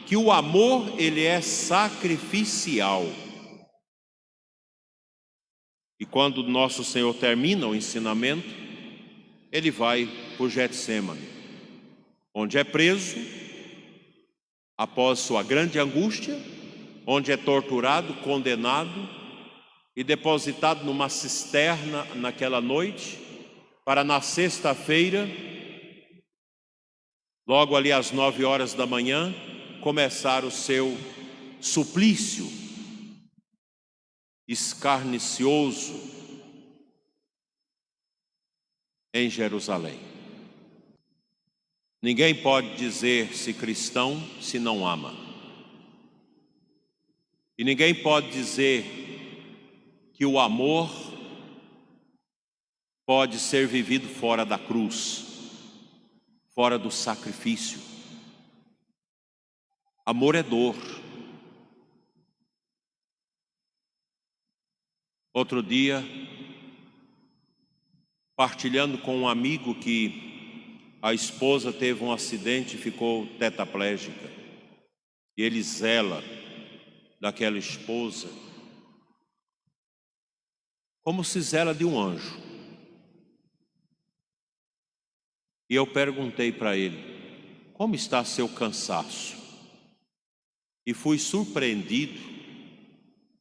que 0.08 0.16
o 0.16 0.32
amor 0.32 1.00
ele 1.00 1.24
é 1.24 1.42
sacrificial. 1.42 3.04
E 6.00 6.06
quando 6.06 6.44
nosso 6.44 6.84
Senhor 6.84 7.14
termina 7.14 7.68
o 7.68 7.76
ensinamento, 7.76 8.50
ele 9.52 9.70
vai 9.70 10.10
por 10.38 10.50
Getsemane, 10.50 11.28
onde 12.34 12.58
é 12.58 12.64
preso 12.64 13.18
após 14.78 15.20
sua 15.20 15.44
grande 15.44 15.78
angústia, 15.78 16.36
onde 17.06 17.32
é 17.32 17.38
torturado, 17.38 18.16
condenado 18.16 19.21
e 19.96 20.04
depositado 20.04 20.84
numa 20.84 21.10
cisterna 21.10 22.06
naquela 22.16 22.62
noite, 22.62 23.20
para 23.84 24.04
na 24.04 24.22
sexta-feira, 24.22 25.28
logo 27.48 27.76
ali 27.76 27.92
às 27.92 28.12
nove 28.12 28.46
horas 28.46 28.74
da 28.74 28.86
manhã, 28.86 29.34
começar 29.82 30.46
o 30.46 30.52
seu 30.52 30.98
suplício 31.60 32.46
escarnicioso 34.48 35.94
em 39.14 39.30
Jerusalém. 39.30 40.00
Ninguém 42.02 42.34
pode 42.34 42.76
dizer-se 42.78 43.54
cristão 43.54 44.20
se 44.42 44.58
não 44.58 44.88
ama. 44.88 45.14
E 47.58 47.64
ninguém 47.64 47.94
pode 47.94 48.32
dizer 48.32 49.11
que 50.22 50.26
o 50.28 50.38
amor 50.38 50.88
pode 53.08 53.40
ser 53.40 53.66
vivido 53.66 54.08
fora 54.08 54.46
da 54.46 54.56
cruz, 54.56 55.26
fora 56.54 56.78
do 56.78 56.92
sacrifício. 56.92 57.82
Amor 60.06 60.36
é 60.36 60.44
dor. 60.44 60.76
Outro 65.34 65.64
dia, 65.64 66.04
partilhando 68.36 69.00
com 69.00 69.22
um 69.22 69.28
amigo 69.28 69.74
que 69.74 71.00
a 71.02 71.16
esposa 71.16 71.74
teve 71.74 72.04
um 72.04 72.12
acidente 72.12 72.76
e 72.76 72.80
ficou 72.80 73.26
tetraplégica. 73.40 74.30
E 75.36 75.42
ele 75.42 75.64
zela 75.64 76.24
daquela 77.20 77.58
esposa 77.58 78.51
como 81.02 81.24
se 81.24 81.42
zela 81.42 81.74
de 81.74 81.86
um 81.86 82.00
anjo. 82.00 82.40
E 85.70 85.76
eu 85.76 85.86
perguntei 85.86 86.52
para 86.52 86.76
ele: 86.78 87.72
como 87.74 87.96
está 87.96 88.24
seu 88.24 88.48
cansaço? 88.48 89.42
e 90.86 90.94
fui 90.94 91.18
surpreendido 91.18 92.20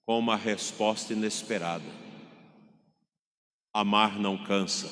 com 0.05 0.19
uma 0.19 0.37
resposta 0.37 1.13
inesperada. 1.13 1.85
Amar 3.73 4.19
não 4.19 4.45
cansa. 4.45 4.91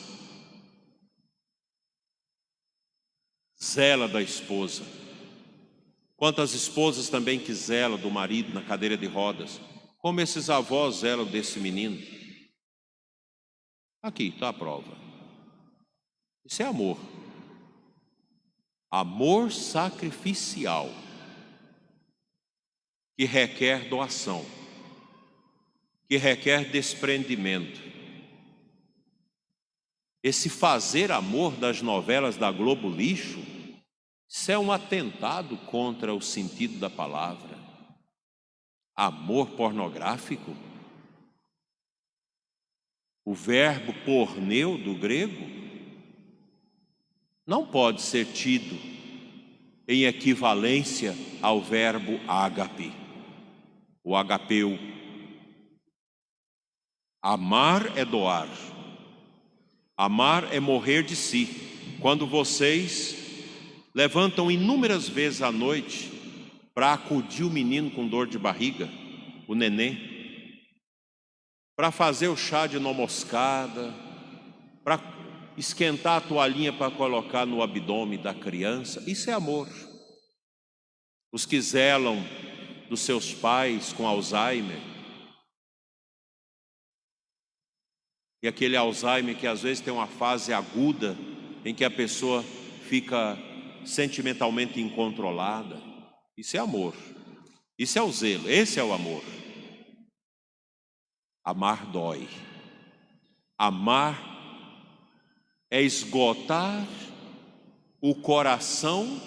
Zela 3.61 4.09
da 4.09 4.23
esposa, 4.23 4.85
Quantas 6.17 6.53
esposas 6.53 7.09
também 7.09 7.39
que 7.39 7.55
zelam 7.55 7.97
do 7.97 8.11
marido 8.11 8.53
na 8.53 8.61
cadeira 8.61 8.97
de 8.97 9.07
rodas, 9.07 9.61
como 9.99 10.21
esses 10.21 10.51
avós 10.51 10.97
zelam 10.97 11.25
desse 11.25 11.61
menino. 11.61 11.97
Aqui 14.03 14.29
está 14.29 14.49
a 14.49 14.53
prova. 14.53 14.97
Isso 16.45 16.63
é 16.63 16.67
amor. 16.67 16.99
Amor 18.91 19.53
sacrificial, 19.53 20.91
que 23.17 23.25
requer 23.25 23.89
doação, 23.89 24.47
que 26.09 26.17
requer 26.17 26.71
desprendimento. 26.71 27.83
Esse 30.23 30.49
fazer 30.49 31.13
amor 31.13 31.57
das 31.57 31.83
novelas 31.83 32.37
da 32.37 32.51
Globo 32.51 32.89
Lixo 32.89 33.49
isso 34.29 34.53
é 34.53 34.59
um 34.59 34.71
atentado 34.71 35.57
contra 35.57 36.15
o 36.15 36.21
sentido 36.21 36.79
da 36.79 36.91
palavra. 36.91 37.57
Amor 38.95 39.51
pornográfico? 39.53 40.55
O 43.29 43.35
verbo 43.35 43.93
porneu 44.07 44.79
do 44.79 44.95
grego 44.95 45.47
não 47.47 47.67
pode 47.67 48.01
ser 48.01 48.25
tido 48.25 48.75
em 49.87 50.05
equivalência 50.05 51.15
ao 51.43 51.61
verbo 51.61 52.19
ágape, 52.27 52.91
o 54.03 54.17
agapeu. 54.17 54.79
Amar 57.21 57.99
é 57.99 58.03
doar. 58.03 58.49
Amar 59.95 60.49
é 60.51 60.59
morrer 60.59 61.03
de 61.03 61.15
si. 61.15 61.51
Quando 62.01 62.27
vocês 62.27 63.15
levantam 63.95 64.51
inúmeras 64.51 65.07
vezes 65.07 65.43
à 65.43 65.53
noite 65.53 66.11
para 66.75 66.95
acudir 66.95 67.45
o 67.45 67.51
menino 67.51 67.91
com 67.91 68.09
dor 68.09 68.27
de 68.27 68.39
barriga, 68.39 68.89
o 69.47 69.55
neném, 69.55 70.18
para 71.79 71.93
fazer 71.93 72.27
o 72.27 72.37
chá 72.37 72.67
de 72.67 72.77
nomoscada, 72.81 73.95
para 74.83 75.01
esquentar 75.57 76.17
a 76.17 76.21
toalhinha 76.21 76.73
para 76.73 76.91
colocar 76.91 77.47
no 77.47 77.63
abdômen 77.63 78.21
da 78.21 78.35
criança. 78.35 79.01
Isso 79.07 79.31
é 79.31 79.33
amor. 79.33 79.69
Os 81.33 81.47
que 81.47 81.61
zelam 81.61 82.21
dos 82.89 82.99
seus 82.99 83.33
pais 83.33 83.93
com 83.93 84.09
Alzheimer, 84.09 84.81
e 88.43 88.49
aquele 88.49 88.77
Alzheimer 88.77 89.39
que 89.39 89.47
às 89.47 89.63
vezes 89.63 89.81
tem 89.81 89.93
uma 89.93 90.09
fase 90.09 90.53
aguda 90.53 91.17
em 91.65 91.73
que 91.73 91.85
a 91.85 91.91
pessoa 91.91 92.43
fica 92.89 93.39
sentimentalmente 93.85 94.81
incontrolada. 94.81 95.81
Isso 96.37 96.57
é 96.57 96.61
amor. 96.61 96.97
Isso 97.79 97.97
é 98.01 98.03
o 98.03 98.11
zelo. 98.11 98.51
Esse 98.51 98.81
é 98.81 98.83
o 98.83 98.93
amor. 98.93 99.23
Amar 101.49 101.87
dói. 101.87 102.29
Amar 103.57 104.23
é 105.71 105.81
esgotar 105.81 106.87
o 108.03 108.15
coração 108.15 109.19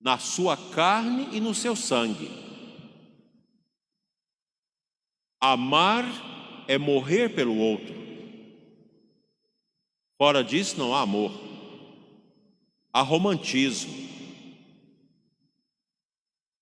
na 0.00 0.18
sua 0.18 0.56
carne 0.56 1.28
e 1.30 1.38
no 1.38 1.54
seu 1.54 1.76
sangue. 1.76 2.28
Amar 5.40 6.04
é 6.66 6.76
morrer 6.76 7.28
pelo 7.28 7.56
outro. 7.56 7.94
Fora 10.18 10.42
disso 10.42 10.76
não 10.76 10.92
há 10.92 11.02
amor 11.02 11.30
a 12.92 13.00
romantismo. 13.00 13.94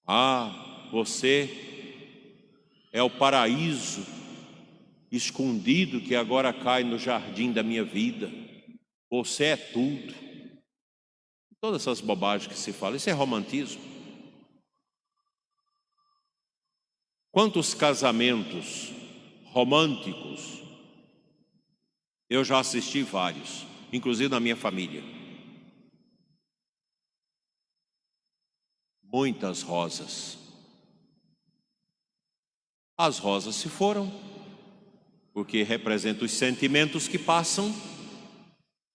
Ah, 0.07 0.89
você 0.93 1.70
é 2.93 3.03
o 3.03 3.11
paraíso 3.11 4.05
escondido 5.11 6.01
que 6.01 6.15
agora 6.15 6.53
cai 6.53 6.85
no 6.85 6.99
jardim 6.99 7.53
da 7.53 7.63
minha 7.63 7.85
vida. 7.85 8.31
Você 9.11 9.45
é 9.45 9.57
tudo. 9.57 10.15
Todas 11.61 11.83
essas 11.83 12.01
bobagens 12.01 12.51
que 12.51 12.59
se 12.59 12.73
fala, 12.73 12.97
isso 12.97 13.11
é 13.11 13.13
romantismo. 13.13 13.83
Quantos 17.31 17.75
casamentos 17.75 18.93
românticos 19.45 20.61
eu 22.29 22.45
já 22.45 22.61
assisti 22.61 23.03
vários, 23.03 23.67
inclusive 23.93 24.29
na 24.29 24.41
minha 24.41 24.57
família. 24.57 25.21
muitas 29.13 29.63
rosas. 29.63 30.39
As 33.01 33.17
rosas 33.17 33.55
se 33.55 33.71
foram, 33.71 34.13
porque 35.33 35.63
representam 35.63 36.27
os 36.27 36.33
sentimentos 36.33 37.09
que 37.09 37.19
passam 37.19 37.75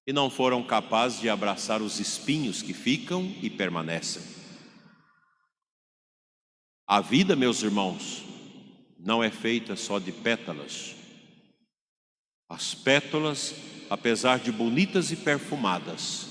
e 0.06 0.14
não 0.14 0.30
foram 0.30 0.62
capazes 0.62 1.20
de 1.20 1.28
abraçar 1.28 1.82
os 1.82 2.00
espinhos 2.00 2.62
que 2.62 2.72
ficam 2.72 3.24
e 3.42 3.50
permanecem. 3.50 4.22
A 6.86 7.02
vida, 7.02 7.36
meus 7.36 7.64
irmãos, 7.64 8.24
não 9.00 9.24
é 9.24 9.32
feita 9.32 9.76
só 9.76 9.98
de 9.98 10.12
pétalas. 10.12 10.94
As 12.48 12.76
pétalas, 12.76 13.56
apesar 13.90 14.38
de 14.38 14.52
bonitas 14.52 15.12
e 15.12 15.16
perfumadas, 15.16 16.28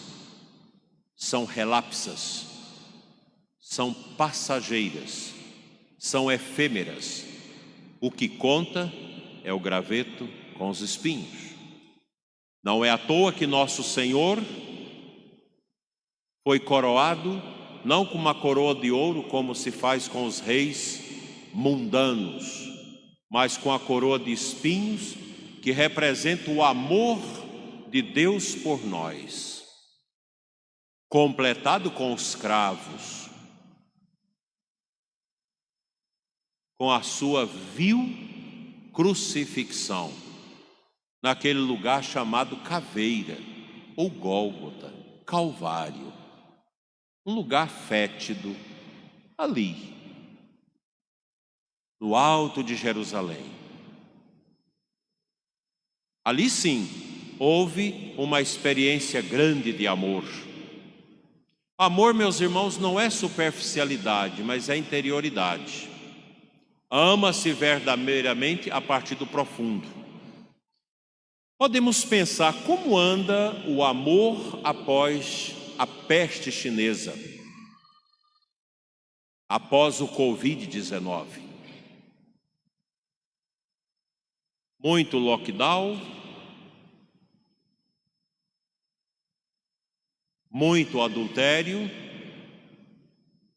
são 1.17 1.45
relapsas 1.45 2.55
são 3.59 3.93
passageiras, 3.93 5.33
são 5.99 6.31
efêmeras. 6.31 7.34
O 8.05 8.11
que 8.11 8.29
conta 8.29 8.93
é 9.43 9.51
o 9.51 9.59
graveto 9.59 10.29
com 10.59 10.69
os 10.69 10.83
espinhos. 10.83 11.55
Não 12.63 12.85
é 12.85 12.91
à 12.91 12.99
toa 12.99 13.33
que 13.33 13.47
nosso 13.47 13.83
Senhor 13.83 14.39
foi 16.47 16.61
coroado 16.61 17.43
não 17.83 18.05
com 18.05 18.19
uma 18.19 18.35
coroa 18.35 18.75
de 18.75 18.91
ouro 18.91 19.23
como 19.23 19.55
se 19.55 19.71
faz 19.71 20.07
com 20.07 20.27
os 20.27 20.39
reis 20.39 21.01
mundanos, 21.55 22.69
mas 23.31 23.57
com 23.57 23.73
a 23.73 23.81
coroa 23.81 24.19
de 24.19 24.33
espinhos 24.33 25.15
que 25.63 25.73
representa 25.73 26.51
o 26.51 26.63
amor 26.63 27.19
de 27.89 28.03
Deus 28.03 28.55
por 28.55 28.85
nós, 28.85 29.65
completado 31.09 31.91
com 31.91 32.13
os 32.13 32.35
cravos, 32.35 33.31
com 36.85 36.91
a 36.91 37.01
sua 37.01 37.47
vil 37.47 38.11
crucifixão 38.93 40.13
naquele 41.23 41.59
lugar 41.59 42.05
chamado 42.05 42.59
Caveira 42.59 43.39
ou 43.97 44.11
Gólgota, 44.11 44.93
Calvário, 45.25 46.13
um 47.25 47.33
lugar 47.33 47.71
fétido 47.71 48.55
ali, 49.39 49.75
no 51.99 52.15
alto 52.15 52.63
de 52.63 52.77
Jerusalém. 52.77 53.51
Ali 56.23 56.51
sim, 56.51 56.87
houve 57.39 58.15
uma 58.19 58.43
experiência 58.43 59.23
grande 59.23 59.73
de 59.73 59.87
amor. 59.87 60.25
Amor, 61.79 62.13
meus 62.13 62.43
irmãos, 62.43 62.77
não 62.77 63.01
é 63.01 63.09
superficialidade, 63.09 64.43
mas 64.43 64.69
é 64.69 64.77
interioridade. 64.77 65.94
Ama-se 66.97 67.51
verdadeiramente 67.53 68.71
a 68.71 68.81
partir 68.81 69.17
do 69.17 69.27
profundo. 69.27 69.89
Podemos 71.59 72.05
pensar 72.05 72.55
como 72.63 72.97
anda 72.97 73.53
o 73.67 73.83
amor 73.83 74.61
após 74.63 75.53
a 75.77 75.89
peste 75.89 76.53
chinesa, 76.53 77.13
após 79.49 80.01
o 80.01 80.07
Covid-19. 80.07 81.27
Muito 84.79 85.19
lockdown, 85.19 86.01
muito 90.49 91.03
adultério, 91.03 91.91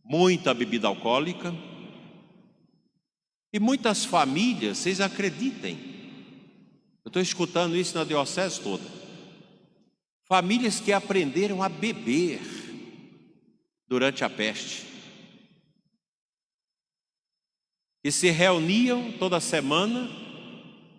muita 0.04 0.56
bebida 0.56 0.88
alcoólica 0.88 1.54
e 3.52 3.60
muitas 3.60 4.04
famílias, 4.04 4.78
vocês 4.78 5.00
acreditem, 5.00 5.78
eu 7.04 7.10
estou 7.10 7.22
escutando 7.22 7.76
isso 7.76 7.98
na 7.98 8.04
diocese 8.04 8.60
toda. 8.60 8.84
Famílias 10.26 10.82
que 10.82 10.92
aprenderam 10.92 11.64
a 11.64 11.70
beber 11.70 12.42
durante 13.88 14.26
a 14.26 14.30
peste. 14.30 14.86
E 18.04 18.12
se 18.12 18.30
reuniam 18.30 19.14
toda 19.14 19.40
semana 19.40 20.10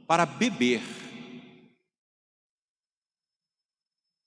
para 0.06 0.24
beber. 0.24 0.82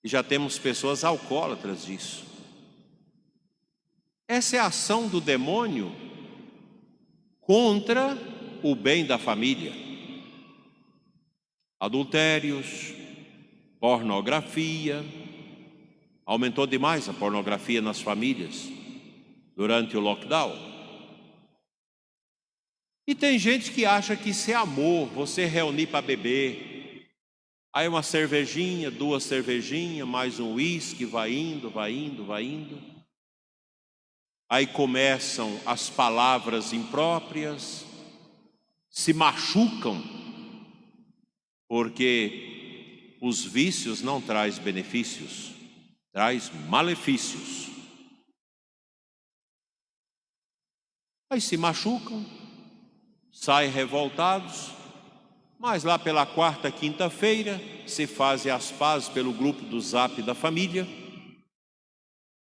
E 0.04 0.08
já 0.08 0.22
temos 0.22 0.58
pessoas 0.58 1.02
alcoólatras 1.02 1.84
disso. 1.84 2.24
Essa 4.28 4.56
é 4.56 4.58
a 4.60 4.66
ação 4.66 5.08
do 5.08 5.20
demônio 5.20 6.01
contra 7.42 8.16
o 8.62 8.74
bem 8.74 9.04
da 9.04 9.18
família. 9.18 9.72
Adultérios, 11.78 12.94
pornografia, 13.80 15.04
aumentou 16.24 16.66
demais 16.66 17.08
a 17.08 17.12
pornografia 17.12 17.82
nas 17.82 18.00
famílias 18.00 18.68
durante 19.56 19.96
o 19.96 20.00
lockdown. 20.00 20.56
E 23.06 23.14
tem 23.14 23.36
gente 23.38 23.72
que 23.72 23.84
acha 23.84 24.14
que 24.16 24.30
isso 24.30 24.50
é 24.50 24.54
amor, 24.54 25.08
você 25.08 25.44
reunir 25.44 25.88
para 25.88 26.00
beber. 26.00 27.10
Aí 27.74 27.88
uma 27.88 28.02
cervejinha, 28.02 28.90
duas 28.90 29.24
cervejinhas, 29.24 30.06
mais 30.06 30.38
um 30.38 30.54
uísque, 30.54 31.04
vai 31.04 31.32
indo, 31.32 31.68
vai 31.68 31.92
indo, 31.92 32.24
vai 32.24 32.44
indo. 32.44 32.91
Aí 34.52 34.66
começam 34.66 35.58
as 35.64 35.88
palavras 35.88 36.74
impróprias, 36.74 37.86
se 38.90 39.14
machucam, 39.14 40.04
porque 41.66 43.16
os 43.22 43.46
vícios 43.46 44.02
não 44.02 44.20
traz 44.20 44.58
benefícios, 44.58 45.52
traz 46.12 46.52
malefícios. 46.68 47.70
Aí 51.30 51.40
se 51.40 51.56
machucam, 51.56 52.22
saem 53.32 53.70
revoltados, 53.70 54.70
mas 55.58 55.82
lá 55.82 55.98
pela 55.98 56.26
quarta, 56.26 56.70
quinta-feira, 56.70 57.58
se 57.86 58.06
fazem 58.06 58.52
as 58.52 58.70
pazes 58.70 59.08
pelo 59.08 59.32
grupo 59.32 59.62
do 59.62 59.80
zap 59.80 60.20
da 60.20 60.34
família, 60.34 60.86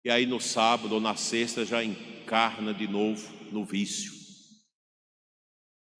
e 0.05 0.09
aí 0.11 0.27
no 0.27 0.39
sábado 0.39 0.93
ou 0.93 1.01
na 1.01 1.15
sexta 1.15 1.65
já 1.65 1.83
encarna 1.83 2.71
de 2.71 2.87
novo 2.87 3.27
no 3.51 3.65
vício, 3.65 4.13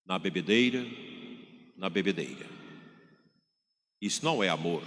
na 0.06 0.20
bebedeira, 0.20 0.86
na 1.76 1.90
bebedeira. 1.90 2.46
Isso 4.00 4.24
não 4.24 4.44
é 4.44 4.50
amor. 4.50 4.84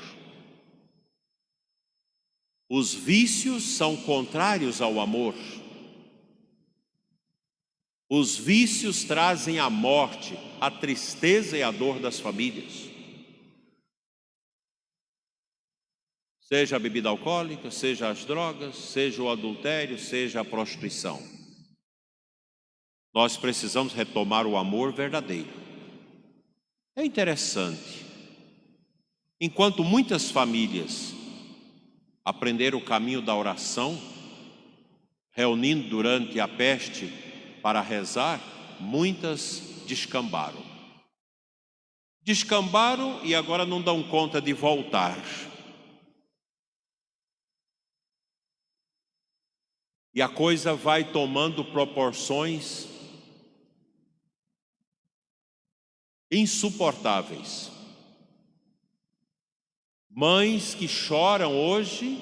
Os 2.68 2.94
vícios 2.94 3.64
são 3.64 3.96
contrários 3.96 4.80
ao 4.80 5.00
amor. 5.00 5.34
Os 8.08 8.36
vícios 8.36 9.02
trazem 9.02 9.58
a 9.58 9.68
morte, 9.68 10.38
a 10.60 10.70
tristeza 10.70 11.58
e 11.58 11.62
a 11.62 11.72
dor 11.72 11.98
das 11.98 12.20
famílias. 12.20 12.87
Seja 16.48 16.76
a 16.76 16.78
bebida 16.78 17.10
alcoólica, 17.10 17.70
seja 17.70 18.08
as 18.08 18.24
drogas, 18.24 18.74
seja 18.74 19.22
o 19.22 19.28
adultério, 19.28 19.98
seja 19.98 20.40
a 20.40 20.44
prostituição. 20.44 21.22
Nós 23.14 23.36
precisamos 23.36 23.92
retomar 23.92 24.46
o 24.46 24.56
amor 24.56 24.90
verdadeiro. 24.94 25.52
É 26.96 27.04
interessante. 27.04 28.02
Enquanto 29.38 29.84
muitas 29.84 30.30
famílias 30.30 31.12
aprenderam 32.24 32.78
o 32.78 32.84
caminho 32.84 33.20
da 33.20 33.36
oração, 33.36 34.00
reunindo 35.32 35.90
durante 35.90 36.40
a 36.40 36.48
peste 36.48 37.12
para 37.60 37.82
rezar, 37.82 38.40
muitas 38.80 39.84
descambaram. 39.86 40.64
Descambaram 42.22 43.22
e 43.22 43.34
agora 43.34 43.66
não 43.66 43.82
dão 43.82 44.02
conta 44.02 44.40
de 44.40 44.54
voltar. 44.54 45.22
E 50.18 50.20
a 50.20 50.28
coisa 50.28 50.74
vai 50.74 51.12
tomando 51.12 51.64
proporções 51.64 52.88
insuportáveis. 56.28 57.70
Mães 60.10 60.74
que 60.74 60.88
choram 60.88 61.56
hoje 61.56 62.18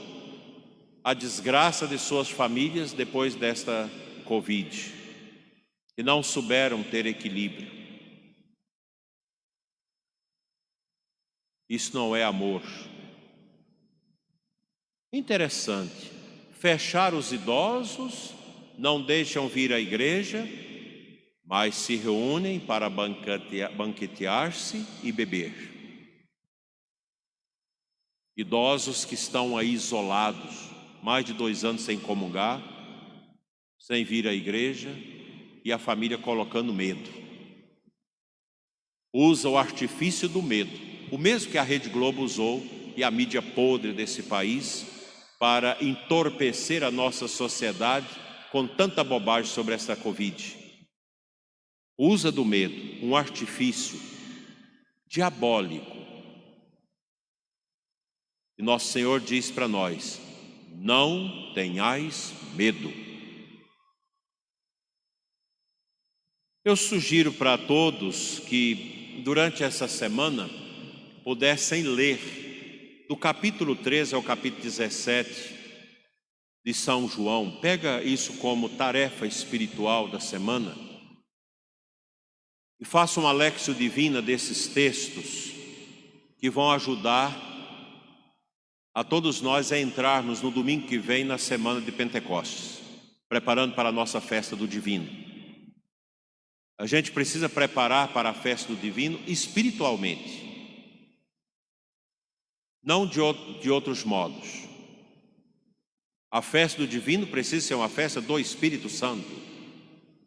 a 1.03 1.15
desgraça 1.15 1.89
de 1.89 1.99
suas 1.99 2.29
famílias 2.29 2.93
depois 2.93 3.35
desta 3.35 3.91
Covid, 4.27 4.93
e 5.97 6.03
não 6.03 6.23
souberam 6.23 6.83
ter 6.83 7.07
equilíbrio. 7.07 7.71
Isso 11.67 11.95
não 11.95 12.15
é 12.15 12.23
amor. 12.23 12.61
Interessante 15.11 16.16
fechar 16.59 17.15
os 17.15 17.33
idosos, 17.33 18.35
não 18.79 19.03
deixam 19.03 19.49
vir 19.49 19.73
à 19.73 19.81
igreja, 19.81 20.47
mas 21.45 21.75
se 21.75 21.97
reúnem 21.97 22.59
para 22.59 22.91
banquetear-se 22.91 24.85
e 25.03 25.13
beber. 25.13 25.53
Idosos 28.37 29.05
que 29.05 29.15
estão 29.15 29.57
aí 29.57 29.73
isolados, 29.73 30.71
mais 31.03 31.25
de 31.25 31.33
dois 31.33 31.65
anos 31.65 31.83
sem 31.83 31.99
comungar, 31.99 32.63
sem 33.79 34.05
vir 34.05 34.27
à 34.27 34.35
igreja, 34.35 34.91
e 35.65 35.73
a 35.73 35.79
família 35.79 36.19
colocando 36.19 36.73
medo. 36.73 37.11
Usa 39.13 39.49
o 39.49 39.57
artifício 39.57 40.29
do 40.29 40.43
medo, 40.43 40.71
o 41.11 41.19
mesmo 41.19 41.51
que 41.51 41.59
a 41.59 41.63
Rede 41.63 41.89
Globo 41.89 42.23
usou 42.23 42.63
e 42.97 43.03
a 43.03 43.11
mídia 43.11 43.41
podre 43.41 43.93
desse 43.93 44.25
país 44.25 44.96
para 45.39 45.77
entorpecer 45.83 46.83
a 46.83 46.91
nossa 46.91 47.29
sociedade 47.29 48.09
com 48.51 48.67
tanta 48.67 49.05
bobagem 49.05 49.51
sobre 49.51 49.75
essa 49.75 49.95
Covid. 49.95 50.57
Usa 51.99 52.31
do 52.31 52.45
medo, 52.45 53.05
um 53.05 53.17
artifício 53.17 54.01
diabólico. 55.07 55.97
E 58.59 58.63
nosso 58.63 58.93
Senhor 58.93 59.21
diz 59.21 59.51
para 59.51 59.69
nós: 59.69 60.21
não 60.73 61.53
tenhais 61.55 62.33
medo. 62.55 62.93
Eu 66.65 66.77
sugiro 66.77 67.33
para 67.33 67.57
todos 67.57 68.41
que 68.41 69.21
durante 69.25 69.63
essa 69.63 69.87
semana 69.87 70.51
pudessem 71.23 71.83
ler 71.83 72.46
do 73.09 73.17
capítulo 73.17 73.77
13 73.77 74.15
ao 74.15 74.23
capítulo 74.23 74.63
17 74.63 75.55
de 76.65 76.75
São 76.75 77.09
João, 77.09 77.59
pega 77.61 78.03
isso 78.03 78.35
como 78.39 78.69
tarefa 78.69 79.27
espiritual 79.27 80.09
da 80.09 80.19
semana 80.19 80.77
e 82.81 82.85
faça 82.85 83.21
uma 83.21 83.31
lexio 83.31 83.75
divina 83.75 84.21
desses 84.21 84.67
textos 84.67 85.53
que 86.39 86.51
vão 86.51 86.73
ajudar 86.73 87.35
a 88.93 89.05
todos 89.05 89.41
nós 89.41 89.71
a 89.71 89.79
entrarmos 89.79 90.43
no 90.43 90.51
domingo 90.51 90.89
que 90.89 90.99
vem 90.99 91.25
na 91.25 91.39
semana 91.39 91.81
de 91.81 91.93
Pentecostes, 91.93 92.81
preparando 93.29 93.75
para 93.75 93.91
a 93.91 93.93
nossa 93.93 94.21
festa 94.21 94.57
do 94.57 94.67
divino. 94.67 95.09
A 96.79 96.87
gente 96.87 97.13
precisa 97.13 97.49
preparar 97.49 98.09
para 98.09 98.31
a 98.31 98.35
festa 98.35 98.75
do 98.75 98.81
divino 98.81 99.21
espiritualmente 99.27 100.46
não 102.87 103.05
de, 103.05 103.19
de 103.61 103.69
outros 103.69 104.05
modos. 104.05 104.63
A 106.31 106.41
festa 106.41 106.79
do 106.79 106.87
divino 106.87 107.27
precisa 107.27 107.67
ser 107.67 107.75
uma 107.75 107.89
festa 107.89 108.21
do 108.21 108.39
Espírito 108.39 108.89
Santo, 108.89 109.29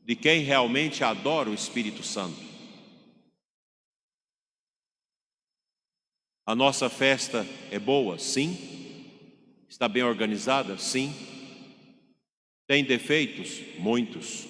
de 0.03 0.13
quem 0.13 0.43
realmente 0.43 1.01
adora 1.01 1.49
o 1.49 1.53
Espírito 1.53 2.03
Santo. 2.03 2.49
A 6.45 6.53
nossa 6.53 6.89
festa 6.89 7.47
é 7.71 7.79
boa? 7.79 8.19
Sim. 8.19 8.57
Está 9.69 9.87
bem 9.87 10.03
organizada? 10.03 10.77
Sim. 10.77 11.13
Tem 12.67 12.83
defeitos? 12.83 13.61
Muitos. 13.77 14.47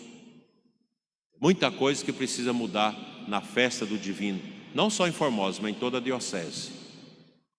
Muita 1.40 1.70
coisa 1.72 2.04
que 2.04 2.14
precisa 2.14 2.54
mudar 2.54 2.96
na 3.28 3.42
festa 3.42 3.86
do 3.86 3.98
divino, 3.98 4.42
não 4.74 4.90
só 4.90 5.08
em 5.08 5.12
Formosa, 5.12 5.62
mas 5.62 5.72
em 5.72 5.78
toda 5.78 5.98
a 5.98 6.02
diocese 6.02 6.79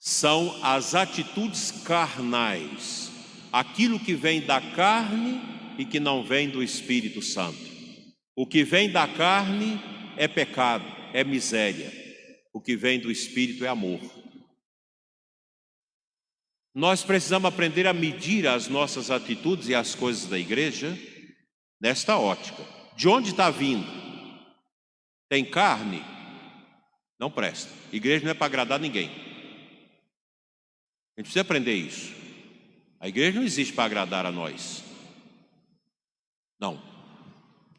são 0.00 0.58
as 0.64 0.94
atitudes 0.94 1.70
carnais, 1.84 3.12
aquilo 3.52 4.00
que 4.00 4.14
vem 4.14 4.40
da 4.40 4.58
carne 4.58 5.38
e 5.76 5.84
que 5.84 6.00
não 6.00 6.24
vem 6.24 6.48
do 6.48 6.62
Espírito 6.62 7.20
Santo. 7.20 7.60
O 8.34 8.46
que 8.46 8.64
vem 8.64 8.90
da 8.90 9.06
carne 9.06 9.78
é 10.16 10.26
pecado, 10.26 10.86
é 11.12 11.22
miséria. 11.22 11.92
O 12.50 12.60
que 12.60 12.74
vem 12.74 12.98
do 12.98 13.10
Espírito 13.10 13.62
é 13.62 13.68
amor. 13.68 14.00
Nós 16.74 17.02
precisamos 17.02 17.48
aprender 17.48 17.86
a 17.86 17.92
medir 17.92 18.48
as 18.48 18.68
nossas 18.68 19.10
atitudes 19.10 19.68
e 19.68 19.74
as 19.74 19.94
coisas 19.94 20.30
da 20.30 20.38
igreja 20.38 20.98
nesta 21.78 22.16
ótica. 22.16 22.64
De 22.96 23.06
onde 23.06 23.30
está 23.30 23.50
vindo? 23.50 23.86
Tem 25.28 25.44
carne? 25.44 26.02
Não 27.18 27.30
presta. 27.30 27.70
Igreja 27.92 28.24
não 28.24 28.30
é 28.30 28.34
para 28.34 28.46
agradar 28.46 28.80
ninguém. 28.80 29.29
A 31.16 31.20
gente 31.20 31.26
precisa 31.26 31.40
aprender 31.42 31.74
isso. 31.74 32.14
A 32.98 33.08
igreja 33.08 33.38
não 33.38 33.46
existe 33.46 33.72
para 33.72 33.84
agradar 33.84 34.26
a 34.26 34.32
nós. 34.32 34.84
Não. 36.58 36.80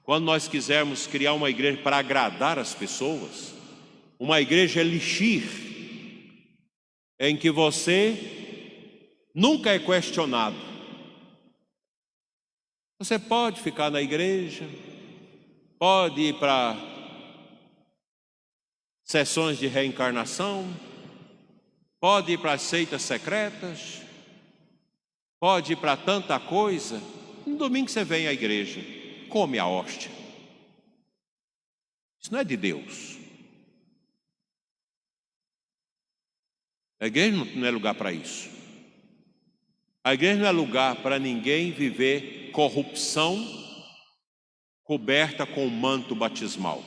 Quando 0.04 0.26
nós 0.26 0.48
quisermos 0.48 1.06
criar 1.08 1.34
uma 1.34 1.50
igreja 1.50 1.82
para 1.82 1.98
agradar 1.98 2.58
as 2.58 2.74
pessoas, 2.74 3.54
uma 4.20 4.41
igreja 4.41 4.82
elixir, 4.82 5.44
em 7.20 7.38
que 7.38 7.52
você 7.52 8.17
nunca 9.34 9.70
é 9.72 9.80
questionado. 9.80 10.58
Você 13.00 13.17
pode 13.17 13.62
ficar 13.62 13.89
na 13.89 14.02
igreja, 14.02 14.67
pode 15.80 16.22
ir 16.22 16.39
para 16.39 16.76
sessões 19.04 19.58
de 19.58 19.67
reencarnação, 19.67 20.67
pode 22.02 22.32
ir 22.34 22.40
para 22.40 22.58
seitas 22.58 23.04
secretas, 23.04 24.02
pode 25.40 25.74
ir 25.74 25.76
para 25.76 25.96
tanta 25.96 26.40
coisa. 26.40 27.00
No 27.46 27.56
domingo 27.56 27.90
você 27.90 28.04
vem 28.04 28.28
à 28.28 28.34
igreja, 28.34 28.82
come 29.30 29.60
a 29.60 29.68
hóstia. 29.68 30.12
Isso 32.20 32.32
não 32.32 32.40
é 32.40 32.44
de 32.44 32.58
Deus. 32.58 33.18
A 37.00 37.06
igreja 37.06 37.46
não 37.56 37.66
é 37.66 37.72
lugar 37.72 37.94
para 37.94 38.12
isso. 38.12 38.50
A 40.04 40.14
igreja 40.16 40.40
não 40.40 40.48
é 40.48 40.52
lugar 40.52 40.96
para 40.98 41.20
ninguém 41.20 41.72
viver 41.72 42.50
corrupção 42.52 43.38
coberta 44.84 45.46
com 45.46 45.66
o 45.66 45.72
manto 45.72 46.16
batismal. 46.16 46.84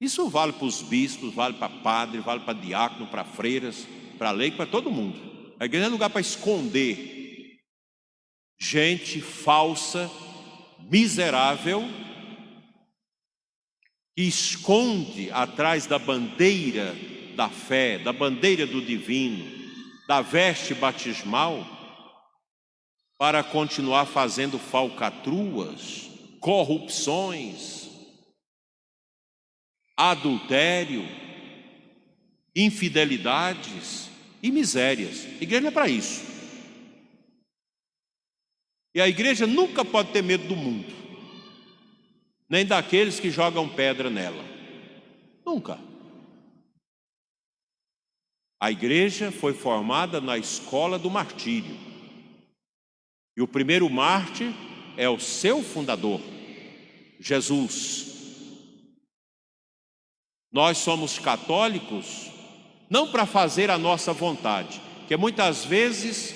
Isso 0.00 0.28
vale 0.28 0.52
para 0.52 0.64
os 0.64 0.80
bispos, 0.80 1.34
vale 1.34 1.54
para 1.54 1.68
padre, 1.68 2.20
vale 2.20 2.40
para 2.40 2.58
diácono, 2.58 3.06
para 3.06 3.24
freiras, 3.24 3.86
para 4.16 4.30
lei, 4.30 4.50
para 4.50 4.66
todo 4.66 4.90
mundo. 4.90 5.54
A 5.58 5.66
igreja 5.66 5.86
é 5.86 5.88
lugar 5.88 6.08
para 6.10 6.20
esconder 6.20 7.18
gente 8.58 9.20
falsa, 9.20 10.10
miserável, 10.78 11.82
que 14.16 14.22
esconde 14.22 15.30
atrás 15.32 15.86
da 15.86 15.98
bandeira 15.98 16.94
da 17.34 17.48
fé, 17.48 17.98
da 17.98 18.12
bandeira 18.12 18.66
do 18.66 18.82
divino, 18.82 19.44
da 20.06 20.20
veste 20.20 20.74
batismal, 20.74 21.66
para 23.18 23.42
continuar 23.42 24.04
fazendo 24.04 24.58
falcatruas, 24.58 26.10
corrupções, 26.38 27.89
adultério, 30.00 31.06
infidelidades 32.56 34.08
e 34.42 34.50
misérias. 34.50 35.26
Igreja 35.42 35.68
é 35.68 35.70
para 35.70 35.88
isso. 35.88 36.24
E 38.94 39.00
a 39.00 39.06
igreja 39.06 39.46
nunca 39.46 39.84
pode 39.84 40.10
ter 40.10 40.22
medo 40.22 40.48
do 40.48 40.56
mundo, 40.56 40.92
nem 42.48 42.64
daqueles 42.64 43.20
que 43.20 43.30
jogam 43.30 43.68
pedra 43.68 44.08
nela. 44.08 44.42
Nunca. 45.44 45.78
A 48.58 48.70
igreja 48.70 49.30
foi 49.30 49.52
formada 49.52 50.20
na 50.20 50.38
escola 50.38 50.98
do 50.98 51.10
martírio. 51.10 51.76
E 53.36 53.42
o 53.42 53.48
primeiro 53.48 53.88
mártir 53.88 54.52
é 54.96 55.08
o 55.08 55.20
seu 55.20 55.62
fundador, 55.62 56.20
Jesus. 57.20 58.09
Nós 60.52 60.78
somos 60.78 61.18
católicos 61.18 62.30
não 62.88 63.10
para 63.10 63.24
fazer 63.24 63.70
a 63.70 63.78
nossa 63.78 64.12
vontade, 64.12 64.80
que 65.06 65.16
muitas 65.16 65.64
vezes 65.64 66.34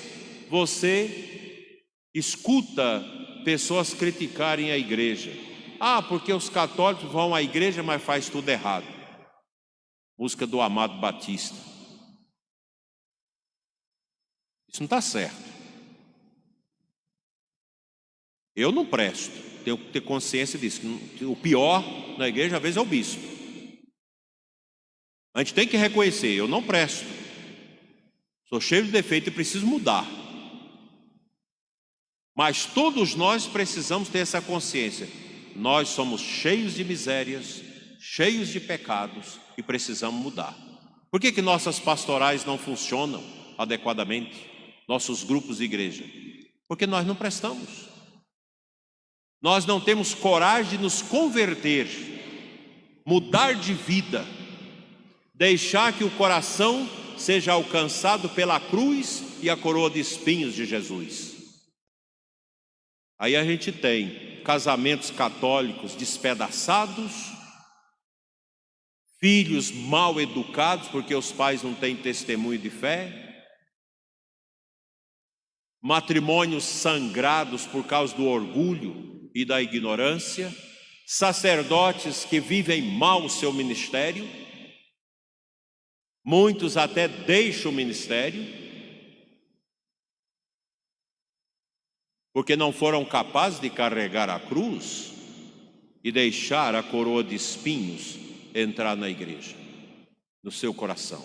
você 0.49 1.83
escuta 2.15 3.05
pessoas 3.45 3.93
criticarem 3.93 4.71
a 4.71 4.79
igreja. 4.79 5.33
Ah, 5.81 6.01
porque 6.01 6.33
os 6.33 6.49
católicos 6.49 7.11
vão 7.11 7.35
à 7.35 7.43
igreja, 7.43 7.83
mas 7.83 8.01
faz 8.01 8.29
tudo 8.29 8.49
errado. 8.49 8.87
Música 10.17 10.47
do 10.47 10.61
Amado 10.61 11.01
Batista. 11.01 11.57
Isso 14.69 14.81
não 14.81 14.87
está 14.87 15.01
certo. 15.01 15.53
Eu 18.55 18.71
não 18.71 18.87
presto, 18.87 19.37
tenho 19.65 19.77
que 19.77 19.91
ter 19.91 20.01
consciência 20.01 20.57
disso. 20.57 20.81
O 21.23 21.35
pior 21.35 21.83
na 22.17 22.29
igreja, 22.29 22.57
às 22.57 22.63
vezes, 22.63 22.77
é 22.77 22.81
o 22.81 22.85
bispo. 22.85 23.34
A 25.35 25.41
gente 25.41 25.53
tem 25.53 25.67
que 25.67 25.77
reconhecer: 25.77 26.33
eu 26.33 26.49
não 26.49 26.63
presto, 26.63 27.05
sou 28.49 28.61
cheio 28.61 28.85
de 28.85 28.93
defeito 28.93 29.29
e 29.29 29.33
preciso 29.33 29.67
mudar. 29.67 30.09
Mas 32.37 32.65
todos 32.65 33.15
nós 33.15 33.47
precisamos 33.47 34.09
ter 34.09 34.21
essa 34.21 34.41
consciência. 34.41 35.09
Nós 35.55 35.89
somos 35.89 36.21
cheios 36.21 36.75
de 36.75 36.83
misérias, 36.83 37.63
cheios 38.01 38.49
de 38.49 38.59
pecados 38.59 39.39
e 39.57 39.63
precisamos 39.63 40.21
mudar. 40.21 40.57
Por 41.11 41.21
que, 41.21 41.31
que 41.31 41.43
nossas 41.43 41.79
pastorais 41.79 42.45
não 42.45 42.59
funcionam 42.59 43.23
adequadamente? 43.57 44.55
nossos 44.89 45.25
grupos 45.25 45.59
de 45.59 45.65
igreja? 45.65 46.05
Porque 46.69 46.87
nós 46.87 47.07
não 47.07 47.15
prestamos. 47.15 47.89
Nós 49.43 49.67
não 49.67 49.81
temos 49.81 50.15
coragem 50.15 50.79
de 50.79 50.83
nos 50.83 51.03
converter, 51.03 51.87
mudar 53.07 53.55
de 53.55 53.75
vida, 53.75 54.25
deixar 55.35 55.93
que 55.93 56.05
o 56.05 56.11
coração 56.17 56.89
seja 57.19 57.53
alcançado 57.53 58.29
pela 58.29 58.61
cruz 58.61 59.23
e 59.43 59.51
a 59.51 59.57
coroa 59.57 59.91
de 59.91 59.99
espinhos 59.99 60.55
de 60.55 60.65
Jesus. 60.65 61.35
Aí 63.19 63.37
a 63.37 63.45
gente 63.45 63.73
tem 63.73 64.43
casamentos 64.43 65.11
católicos 65.11 65.95
despedaçados, 65.95 67.13
filhos 69.19 69.71
mal 69.71 70.21
educados 70.21 70.89
porque 70.89 71.15
os 71.15 71.33
pais 71.33 71.63
não 71.63 71.75
têm 71.75 71.97
testemunho 71.97 72.59
de 72.59 72.71
fé, 72.71 73.25
matrimônios 75.83 76.65
sangrados 76.65 77.67
por 77.67 77.85
causa 77.87 78.15
do 78.15 78.27
orgulho 78.27 79.31
e 79.35 79.45
da 79.45 79.61
ignorância, 79.61 80.55
sacerdotes 81.07 82.25
que 82.25 82.41
vivem 82.41 82.83
mal 82.83 83.25
o 83.25 83.31
seu 83.31 83.53
ministério, 83.53 84.29
muitos 86.25 86.77
até 86.77 87.07
deixam 87.07 87.71
o 87.71 87.75
ministério, 87.75 88.43
porque 92.33 92.57
não 92.57 92.73
foram 92.73 93.05
capazes 93.05 93.61
de 93.61 93.71
carregar 93.71 94.29
a 94.31 94.41
cruz 94.41 95.13
e 96.03 96.11
deixar 96.11 96.75
a 96.75 96.83
coroa 96.83 97.23
de 97.23 97.35
espinhos 97.35 98.19
entrar 98.55 98.97
na 98.97 99.09
igreja, 99.09 99.55
no 100.43 100.51
seu 100.51 100.73
coração. 100.73 101.25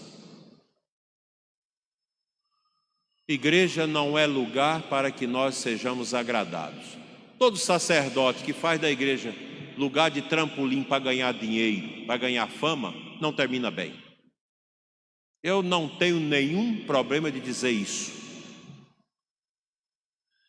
Igreja 3.27 3.85
não 3.85 4.17
é 4.17 4.25
lugar 4.25 4.83
para 4.83 5.11
que 5.11 5.27
nós 5.27 5.55
sejamos 5.55 6.13
agradados. 6.13 6.97
Todo 7.37 7.57
sacerdote 7.57 8.43
que 8.43 8.53
faz 8.53 8.81
da 8.81 8.89
igreja 8.89 9.33
lugar 9.77 10.11
de 10.11 10.21
trampolim 10.23 10.83
para 10.83 10.99
ganhar 10.99 11.33
dinheiro, 11.33 12.05
para 12.05 12.17
ganhar 12.17 12.47
fama, 12.47 12.93
não 13.21 13.31
termina 13.31 13.71
bem. 13.71 14.08
Eu 15.41 15.63
não 15.63 15.87
tenho 15.87 16.19
nenhum 16.19 16.85
problema 16.85 17.31
de 17.31 17.39
dizer 17.39 17.71
isso. 17.71 18.11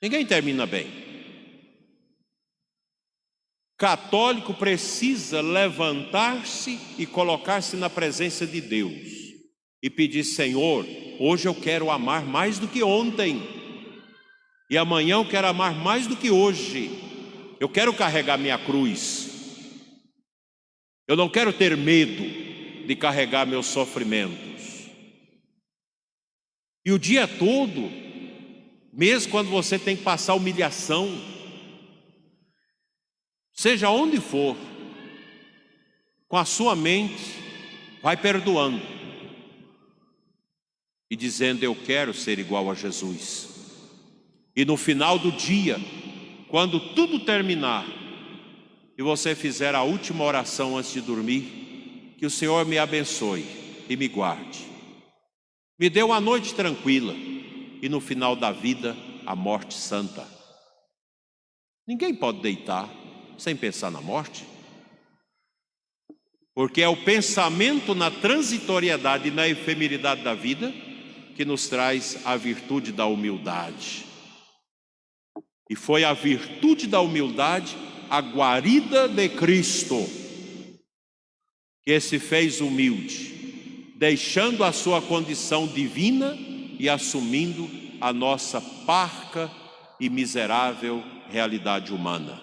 Ninguém 0.03 0.27
termina 0.27 0.67
bem. 0.67 0.89
Católico 3.77 4.53
precisa 4.53 5.41
levantar-se 5.41 6.79
e 6.99 7.07
colocar-se 7.07 7.77
na 7.77 7.89
presença 7.89 8.47
de 8.47 8.61
Deus 8.61 9.09
e 9.83 9.89
pedir: 9.89 10.25
Senhor, 10.25 10.87
hoje 11.19 11.49
eu 11.49 11.55
quero 11.55 11.91
amar 11.91 12.25
mais 12.25 12.59
do 12.59 12.69
que 12.69 12.83
ontem, 12.83 13.41
e 14.69 14.77
amanhã 14.77 15.15
eu 15.15 15.29
quero 15.29 15.47
amar 15.47 15.75
mais 15.75 16.07
do 16.07 16.17
que 16.17 16.31
hoje. 16.31 16.91
Eu 17.59 17.69
quero 17.69 17.95
carregar 17.95 18.39
minha 18.39 18.59
cruz. 18.59 19.29
Eu 21.07 21.17
não 21.17 21.29
quero 21.29 21.53
ter 21.53 21.77
medo 21.77 22.87
de 22.87 22.97
carregar 22.97 23.47
meus 23.47 23.67
sofrimentos. 23.67 24.50
E 26.85 26.93
o 26.93 26.99
dia 26.99 27.29
todo, 27.29 27.91
mesmo 28.93 29.31
quando 29.31 29.51
você 29.51 29.79
tem 29.79 29.97
que 29.97 30.03
passar 30.03 30.35
humilhação, 30.35 31.09
seja 33.53 33.91
onde 33.91 34.19
for, 34.19 34.57
com 36.27 36.37
a 36.37 36.45
sua 36.45 36.75
mente, 36.75 37.35
vai 38.03 38.17
perdoando 38.17 38.81
e 41.11 41.17
dizendo: 41.17 41.63
Eu 41.63 41.75
quero 41.75 42.15
ser 42.15 42.39
igual 42.39 42.71
a 42.71 42.75
Jesus. 42.75 43.49
E 44.57 44.65
no 44.65 44.77
final 44.77 45.19
do 45.19 45.33
dia, 45.33 45.79
quando 46.49 46.95
tudo 46.95 47.21
terminar, 47.21 47.87
e 48.97 49.03
você 49.03 49.35
fizer 49.35 49.75
a 49.75 49.83
última 49.83 50.25
oração 50.25 50.77
antes 50.77 50.93
de 50.93 51.01
dormir, 51.01 52.15
que 52.19 52.27
o 52.27 52.31
Senhor 52.31 52.67
me 52.67 52.79
abençoe 52.79 53.47
e 53.89 53.97
me 53.97 54.09
guarde. 54.09 54.70
Me 55.81 55.89
dê 55.89 56.03
uma 56.03 56.21
noite 56.21 56.55
tranquila 56.55 57.15
e 57.81 57.89
no 57.89 58.03
final 58.03 58.37
da 58.37 58.53
vida, 58.53 58.95
a 59.25 59.35
morte 59.35 59.73
santa. 59.73 60.29
Ninguém 61.89 62.15
pode 62.15 62.43
deitar 62.43 62.87
sem 63.39 63.57
pensar 63.57 63.91
na 63.91 64.03
morte. 64.03 64.45
Porque 66.55 66.83
é 66.83 66.89
o 66.89 67.03
pensamento 67.03 67.95
na 67.95 68.11
transitoriedade 68.11 69.29
e 69.29 69.31
na 69.31 69.49
efemeridade 69.49 70.23
da 70.23 70.35
vida 70.35 70.71
que 71.35 71.47
nos 71.47 71.67
traz 71.67 72.27
a 72.27 72.37
virtude 72.37 72.93
da 72.93 73.07
humildade. 73.07 74.05
E 75.71 75.75
foi 75.75 76.05
a 76.05 76.13
virtude 76.13 76.87
da 76.89 77.01
humildade, 77.01 77.75
a 78.11 78.21
guarida 78.21 79.09
de 79.09 79.31
Cristo, 79.31 79.97
que 81.83 81.99
se 82.01 82.19
fez 82.19 82.61
humilde, 82.61 83.50
deixando 84.01 84.65
a 84.65 84.73
sua 84.73 85.03
condição 85.03 85.67
divina 85.67 86.35
e 86.79 86.89
assumindo 86.89 87.69
a 88.01 88.15
nossa 88.15 88.59
parca 88.87 89.51
e 90.01 90.09
miserável 90.09 91.05
realidade 91.29 91.93
humana. 91.93 92.41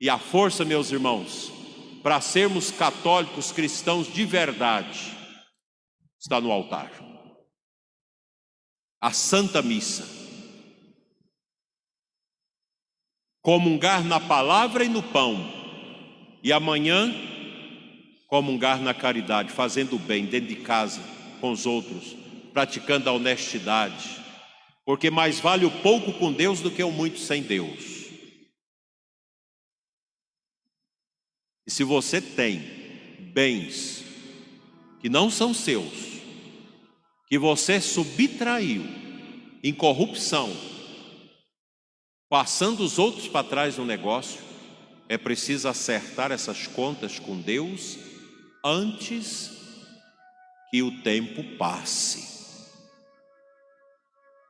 E 0.00 0.08
a 0.08 0.20
força, 0.20 0.64
meus 0.64 0.92
irmãos, 0.92 1.50
para 2.00 2.20
sermos 2.20 2.70
católicos 2.70 3.50
cristãos 3.50 4.06
de 4.06 4.24
verdade, 4.24 5.16
está 6.16 6.40
no 6.40 6.52
altar. 6.52 6.92
A 9.00 9.10
Santa 9.10 9.60
Missa. 9.60 10.06
Comungar 13.42 14.04
na 14.04 14.20
palavra 14.20 14.84
e 14.84 14.88
no 14.88 15.02
pão. 15.02 15.44
E 16.40 16.52
amanhã, 16.52 17.12
comungar 18.26 18.80
na 18.80 18.92
caridade, 18.92 19.52
fazendo 19.52 19.96
o 19.96 19.98
bem 19.98 20.26
dentro 20.26 20.48
de 20.48 20.56
casa, 20.56 21.00
com 21.40 21.52
os 21.52 21.66
outros, 21.66 22.16
praticando 22.52 23.08
a 23.08 23.12
honestidade. 23.12 24.24
Porque 24.84 25.10
mais 25.10 25.40
vale 25.40 25.64
o 25.64 25.70
pouco 25.82 26.12
com 26.12 26.32
Deus 26.32 26.60
do 26.60 26.70
que 26.70 26.82
o 26.82 26.90
muito 26.90 27.18
sem 27.18 27.42
Deus. 27.42 28.06
E 31.66 31.70
se 31.70 31.82
você 31.82 32.20
tem 32.20 32.60
bens 33.32 34.04
que 35.00 35.08
não 35.08 35.28
são 35.28 35.52
seus, 35.52 36.20
que 37.28 37.38
você 37.38 37.80
subtraiu 37.80 38.84
em 39.62 39.74
corrupção, 39.74 40.56
passando 42.28 42.84
os 42.84 42.98
outros 42.98 43.26
para 43.26 43.46
trás 43.46 43.76
no 43.76 43.84
negócio, 43.84 44.40
é 45.08 45.18
preciso 45.18 45.68
acertar 45.68 46.30
essas 46.30 46.66
contas 46.68 47.18
com 47.18 47.40
Deus 47.40 48.05
antes 48.66 49.52
que 50.70 50.82
o 50.82 51.00
tempo 51.02 51.44
passe. 51.56 52.26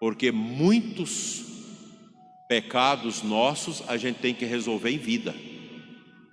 Porque 0.01 0.33
muitos 0.33 1.45
pecados 2.49 3.23
nossos 3.23 3.87
a 3.87 3.99
gente 3.99 4.19
tem 4.19 4.35
que 4.35 4.47
resolver 4.47 4.91
em 4.91 4.99
vida. 4.99 5.35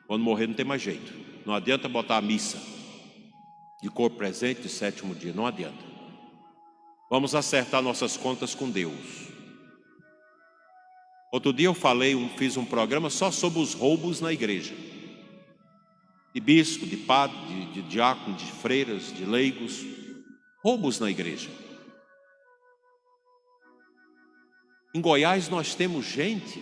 Quando 0.07 0.23
morrer 0.23 0.47
não 0.47 0.53
tem 0.53 0.65
mais 0.65 0.81
jeito. 0.81 1.13
Não 1.45 1.53
adianta 1.53 1.89
botar 1.89 2.17
a 2.17 2.21
missa 2.21 2.57
de 3.81 3.89
corpo 3.89 4.15
presente 4.15 4.61
de 4.61 4.69
sétimo 4.69 5.13
dia, 5.13 5.33
não 5.33 5.45
adianta. 5.45 5.83
Vamos 7.09 7.35
acertar 7.35 7.81
nossas 7.81 8.15
contas 8.15 8.55
com 8.55 8.69
Deus. 8.69 9.27
Outro 11.33 11.51
dia 11.51 11.65
eu 11.65 11.73
falei, 11.73 12.15
fiz 12.37 12.55
um 12.55 12.63
programa 12.63 13.09
só 13.09 13.29
sobre 13.29 13.59
os 13.59 13.73
roubos 13.73 14.21
na 14.21 14.31
igreja. 14.31 14.73
De 16.33 16.39
bispo, 16.39 16.85
de 16.85 16.97
padre, 16.97 17.37
de, 17.47 17.65
de 17.73 17.81
diácono, 17.83 18.35
de 18.35 18.45
freiras, 18.45 19.13
de 19.13 19.25
leigos. 19.25 19.83
Roubos 20.63 20.99
na 20.99 21.11
igreja. 21.11 21.49
Em 24.95 25.01
Goiás 25.01 25.49
nós 25.49 25.73
temos 25.73 26.05
gente 26.05 26.61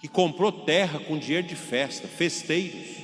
que 0.00 0.08
comprou 0.08 0.50
terra 0.50 0.98
com 0.98 1.18
dinheiro 1.18 1.46
de 1.46 1.54
festa, 1.54 2.08
festeiros, 2.08 2.96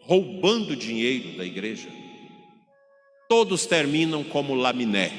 roubando 0.00 0.74
dinheiro 0.74 1.36
da 1.36 1.44
igreja. 1.44 1.88
Todos 3.28 3.66
terminam 3.66 4.24
como 4.24 4.54
laminé, 4.54 5.12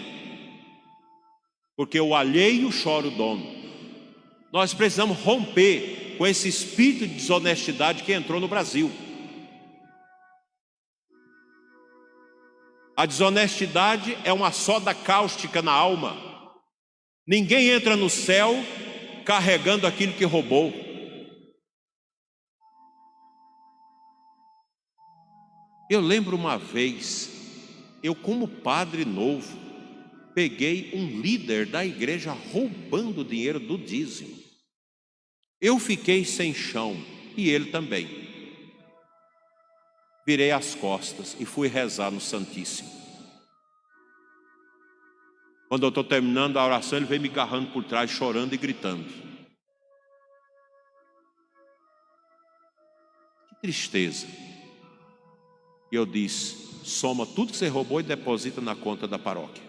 porque 1.78 2.00
o 2.00 2.14
alheio 2.14 2.70
chora 2.72 3.08
o 3.08 3.12
dono. 3.12 3.46
Nós 4.52 4.74
precisamos 4.74 5.18
romper 5.20 6.16
com 6.18 6.28
esse 6.28 6.50
espírito 6.50 7.08
de 7.08 7.16
desonestidade 7.16 8.04
que 8.04 8.12
entrou 8.12 8.40
no 8.40 8.50
Brasil. 8.50 8.92
A 12.96 13.06
desonestidade 13.06 14.18
é 14.24 14.34
uma 14.34 14.52
soda 14.52 14.94
cáustica 14.94 15.62
na 15.62 15.72
alma. 15.72 16.18
Ninguém 17.26 17.70
entra 17.70 17.96
no 17.96 18.10
céu 18.10 18.54
carregando 19.26 19.88
aquilo 19.88 20.14
que 20.14 20.26
roubou. 20.26 20.74
Eu 25.90 26.00
lembro 26.00 26.36
uma 26.38 26.58
vez, 26.58 27.30
eu 28.02 28.16
como 28.16 28.48
padre 28.48 29.04
novo, 29.04 29.60
peguei 30.34 30.92
um 30.94 31.20
líder 31.20 31.66
da 31.66 31.86
igreja 31.86 32.32
roubando 32.32 33.22
o 33.22 33.26
dinheiro 33.26 33.60
do 33.60 33.78
dízimo. 33.78 34.40
Eu 35.60 35.78
fiquei 35.80 36.24
sem 36.26 36.54
chão 36.54 36.98
e 37.36 37.50
ele 37.50 37.72
também. 37.72 38.21
Virei 40.26 40.52
as 40.52 40.76
costas 40.76 41.36
e 41.40 41.46
fui 41.46 41.68
rezar 41.68 42.12
no 42.12 42.22
Santíssimo. 42.22 42.90
Quando 45.68 45.84
eu 45.84 45.90
estou 45.90 46.04
terminando 46.04 46.58
a 46.58 46.66
oração, 46.66 46.98
ele 46.98 47.06
vem 47.06 47.18
me 47.18 47.30
agarrando 47.30 47.72
por 47.72 47.84
trás, 47.84 48.12
chorando 48.12 48.54
e 48.54 48.58
gritando. 48.58 49.06
Que 53.48 53.56
tristeza. 53.62 54.28
E 55.92 55.96
eu 55.96 56.06
disse: 56.06 56.84
soma 56.84 57.26
tudo 57.26 57.52
que 57.52 57.58
você 57.58 57.68
roubou 57.68 58.00
e 58.00 58.04
deposita 58.04 58.60
na 58.60 58.76
conta 58.76 59.08
da 59.08 59.18
paróquia. 59.18 59.64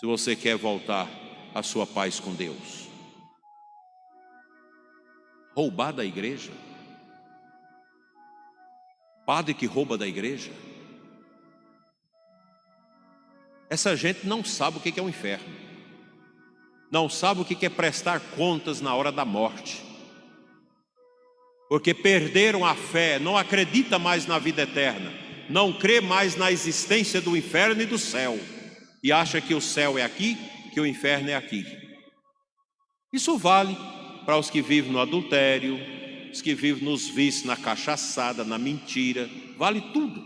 Se 0.00 0.06
você 0.06 0.34
quer 0.34 0.56
voltar 0.56 1.08
à 1.54 1.62
sua 1.62 1.86
paz 1.86 2.20
com 2.20 2.34
Deus. 2.34 2.88
Roubar 5.54 5.92
da 5.92 6.04
igreja. 6.04 6.52
Padre 9.28 9.52
que 9.52 9.66
rouba 9.66 9.98
da 9.98 10.08
igreja. 10.08 10.50
Essa 13.68 13.94
gente 13.94 14.26
não 14.26 14.42
sabe 14.42 14.78
o 14.78 14.80
que 14.80 14.98
é 14.98 15.02
o 15.02 15.08
inferno. 15.10 15.54
Não 16.90 17.10
sabe 17.10 17.42
o 17.42 17.44
que 17.44 17.66
é 17.66 17.68
prestar 17.68 18.20
contas 18.34 18.80
na 18.80 18.94
hora 18.94 19.12
da 19.12 19.26
morte 19.26 19.86
porque 21.68 21.92
perderam 21.92 22.64
a 22.64 22.74
fé, 22.74 23.18
não 23.18 23.36
acredita 23.36 23.98
mais 23.98 24.26
na 24.26 24.38
vida 24.38 24.62
eterna, 24.62 25.12
não 25.50 25.72
crê 25.72 26.00
mais 26.00 26.34
na 26.34 26.50
existência 26.50 27.20
do 27.20 27.36
inferno 27.36 27.82
e 27.82 27.86
do 27.86 27.98
céu, 27.98 28.38
e 29.02 29.12
acha 29.12 29.40
que 29.40 29.54
o 29.54 29.60
céu 29.60 29.98
é 29.98 30.02
aqui, 30.02 30.36
que 30.72 30.80
o 30.80 30.86
inferno 30.86 31.28
é 31.28 31.34
aqui. 31.34 31.64
Isso 33.12 33.36
vale 33.36 33.76
para 34.24 34.38
os 34.38 34.48
que 34.48 34.62
vivem 34.62 34.90
no 34.90 35.00
adultério, 35.00 35.78
os 36.38 36.42
que 36.42 36.54
vivem 36.54 36.84
nos 36.84 37.08
vícios, 37.08 37.44
na 37.44 37.56
cachaçada, 37.56 38.44
na 38.44 38.58
mentira, 38.58 39.28
vale 39.56 39.80
tudo. 39.92 40.24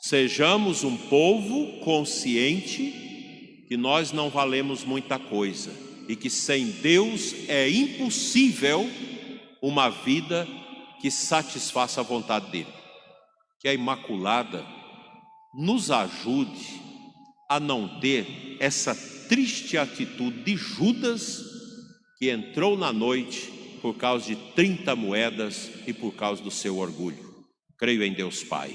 Sejamos 0.00 0.84
um 0.84 0.96
povo 0.96 1.80
consciente 1.80 3.64
que 3.66 3.76
nós 3.76 4.12
não 4.12 4.30
valemos 4.30 4.84
muita 4.84 5.18
coisa 5.18 5.72
e 6.08 6.14
que 6.14 6.30
sem 6.30 6.66
Deus 6.66 7.34
é 7.48 7.68
impossível 7.68 8.88
uma 9.60 9.88
vida 9.88 10.46
que 11.00 11.10
satisfaça 11.10 12.00
a 12.00 12.04
vontade 12.04 12.50
dele. 12.52 12.72
Que 13.60 13.68
a 13.68 13.74
Imaculada 13.74 14.64
nos 15.54 15.90
ajude 15.90 16.80
a 17.48 17.58
não 17.58 17.98
ter 17.98 18.56
essa 18.60 18.94
triste 19.28 19.76
atitude 19.76 20.44
de 20.44 20.56
Judas 20.56 21.42
que 22.18 22.30
entrou 22.30 22.76
na 22.76 22.92
noite 22.92 23.63
por 23.84 23.98
causa 23.98 24.28
de 24.28 24.36
30 24.54 24.96
moedas 24.96 25.70
e 25.86 25.92
por 25.92 26.12
causa 26.14 26.42
do 26.42 26.50
seu 26.50 26.78
orgulho. 26.78 27.44
Creio 27.76 28.02
em 28.02 28.14
Deus 28.14 28.42
Pai. 28.42 28.74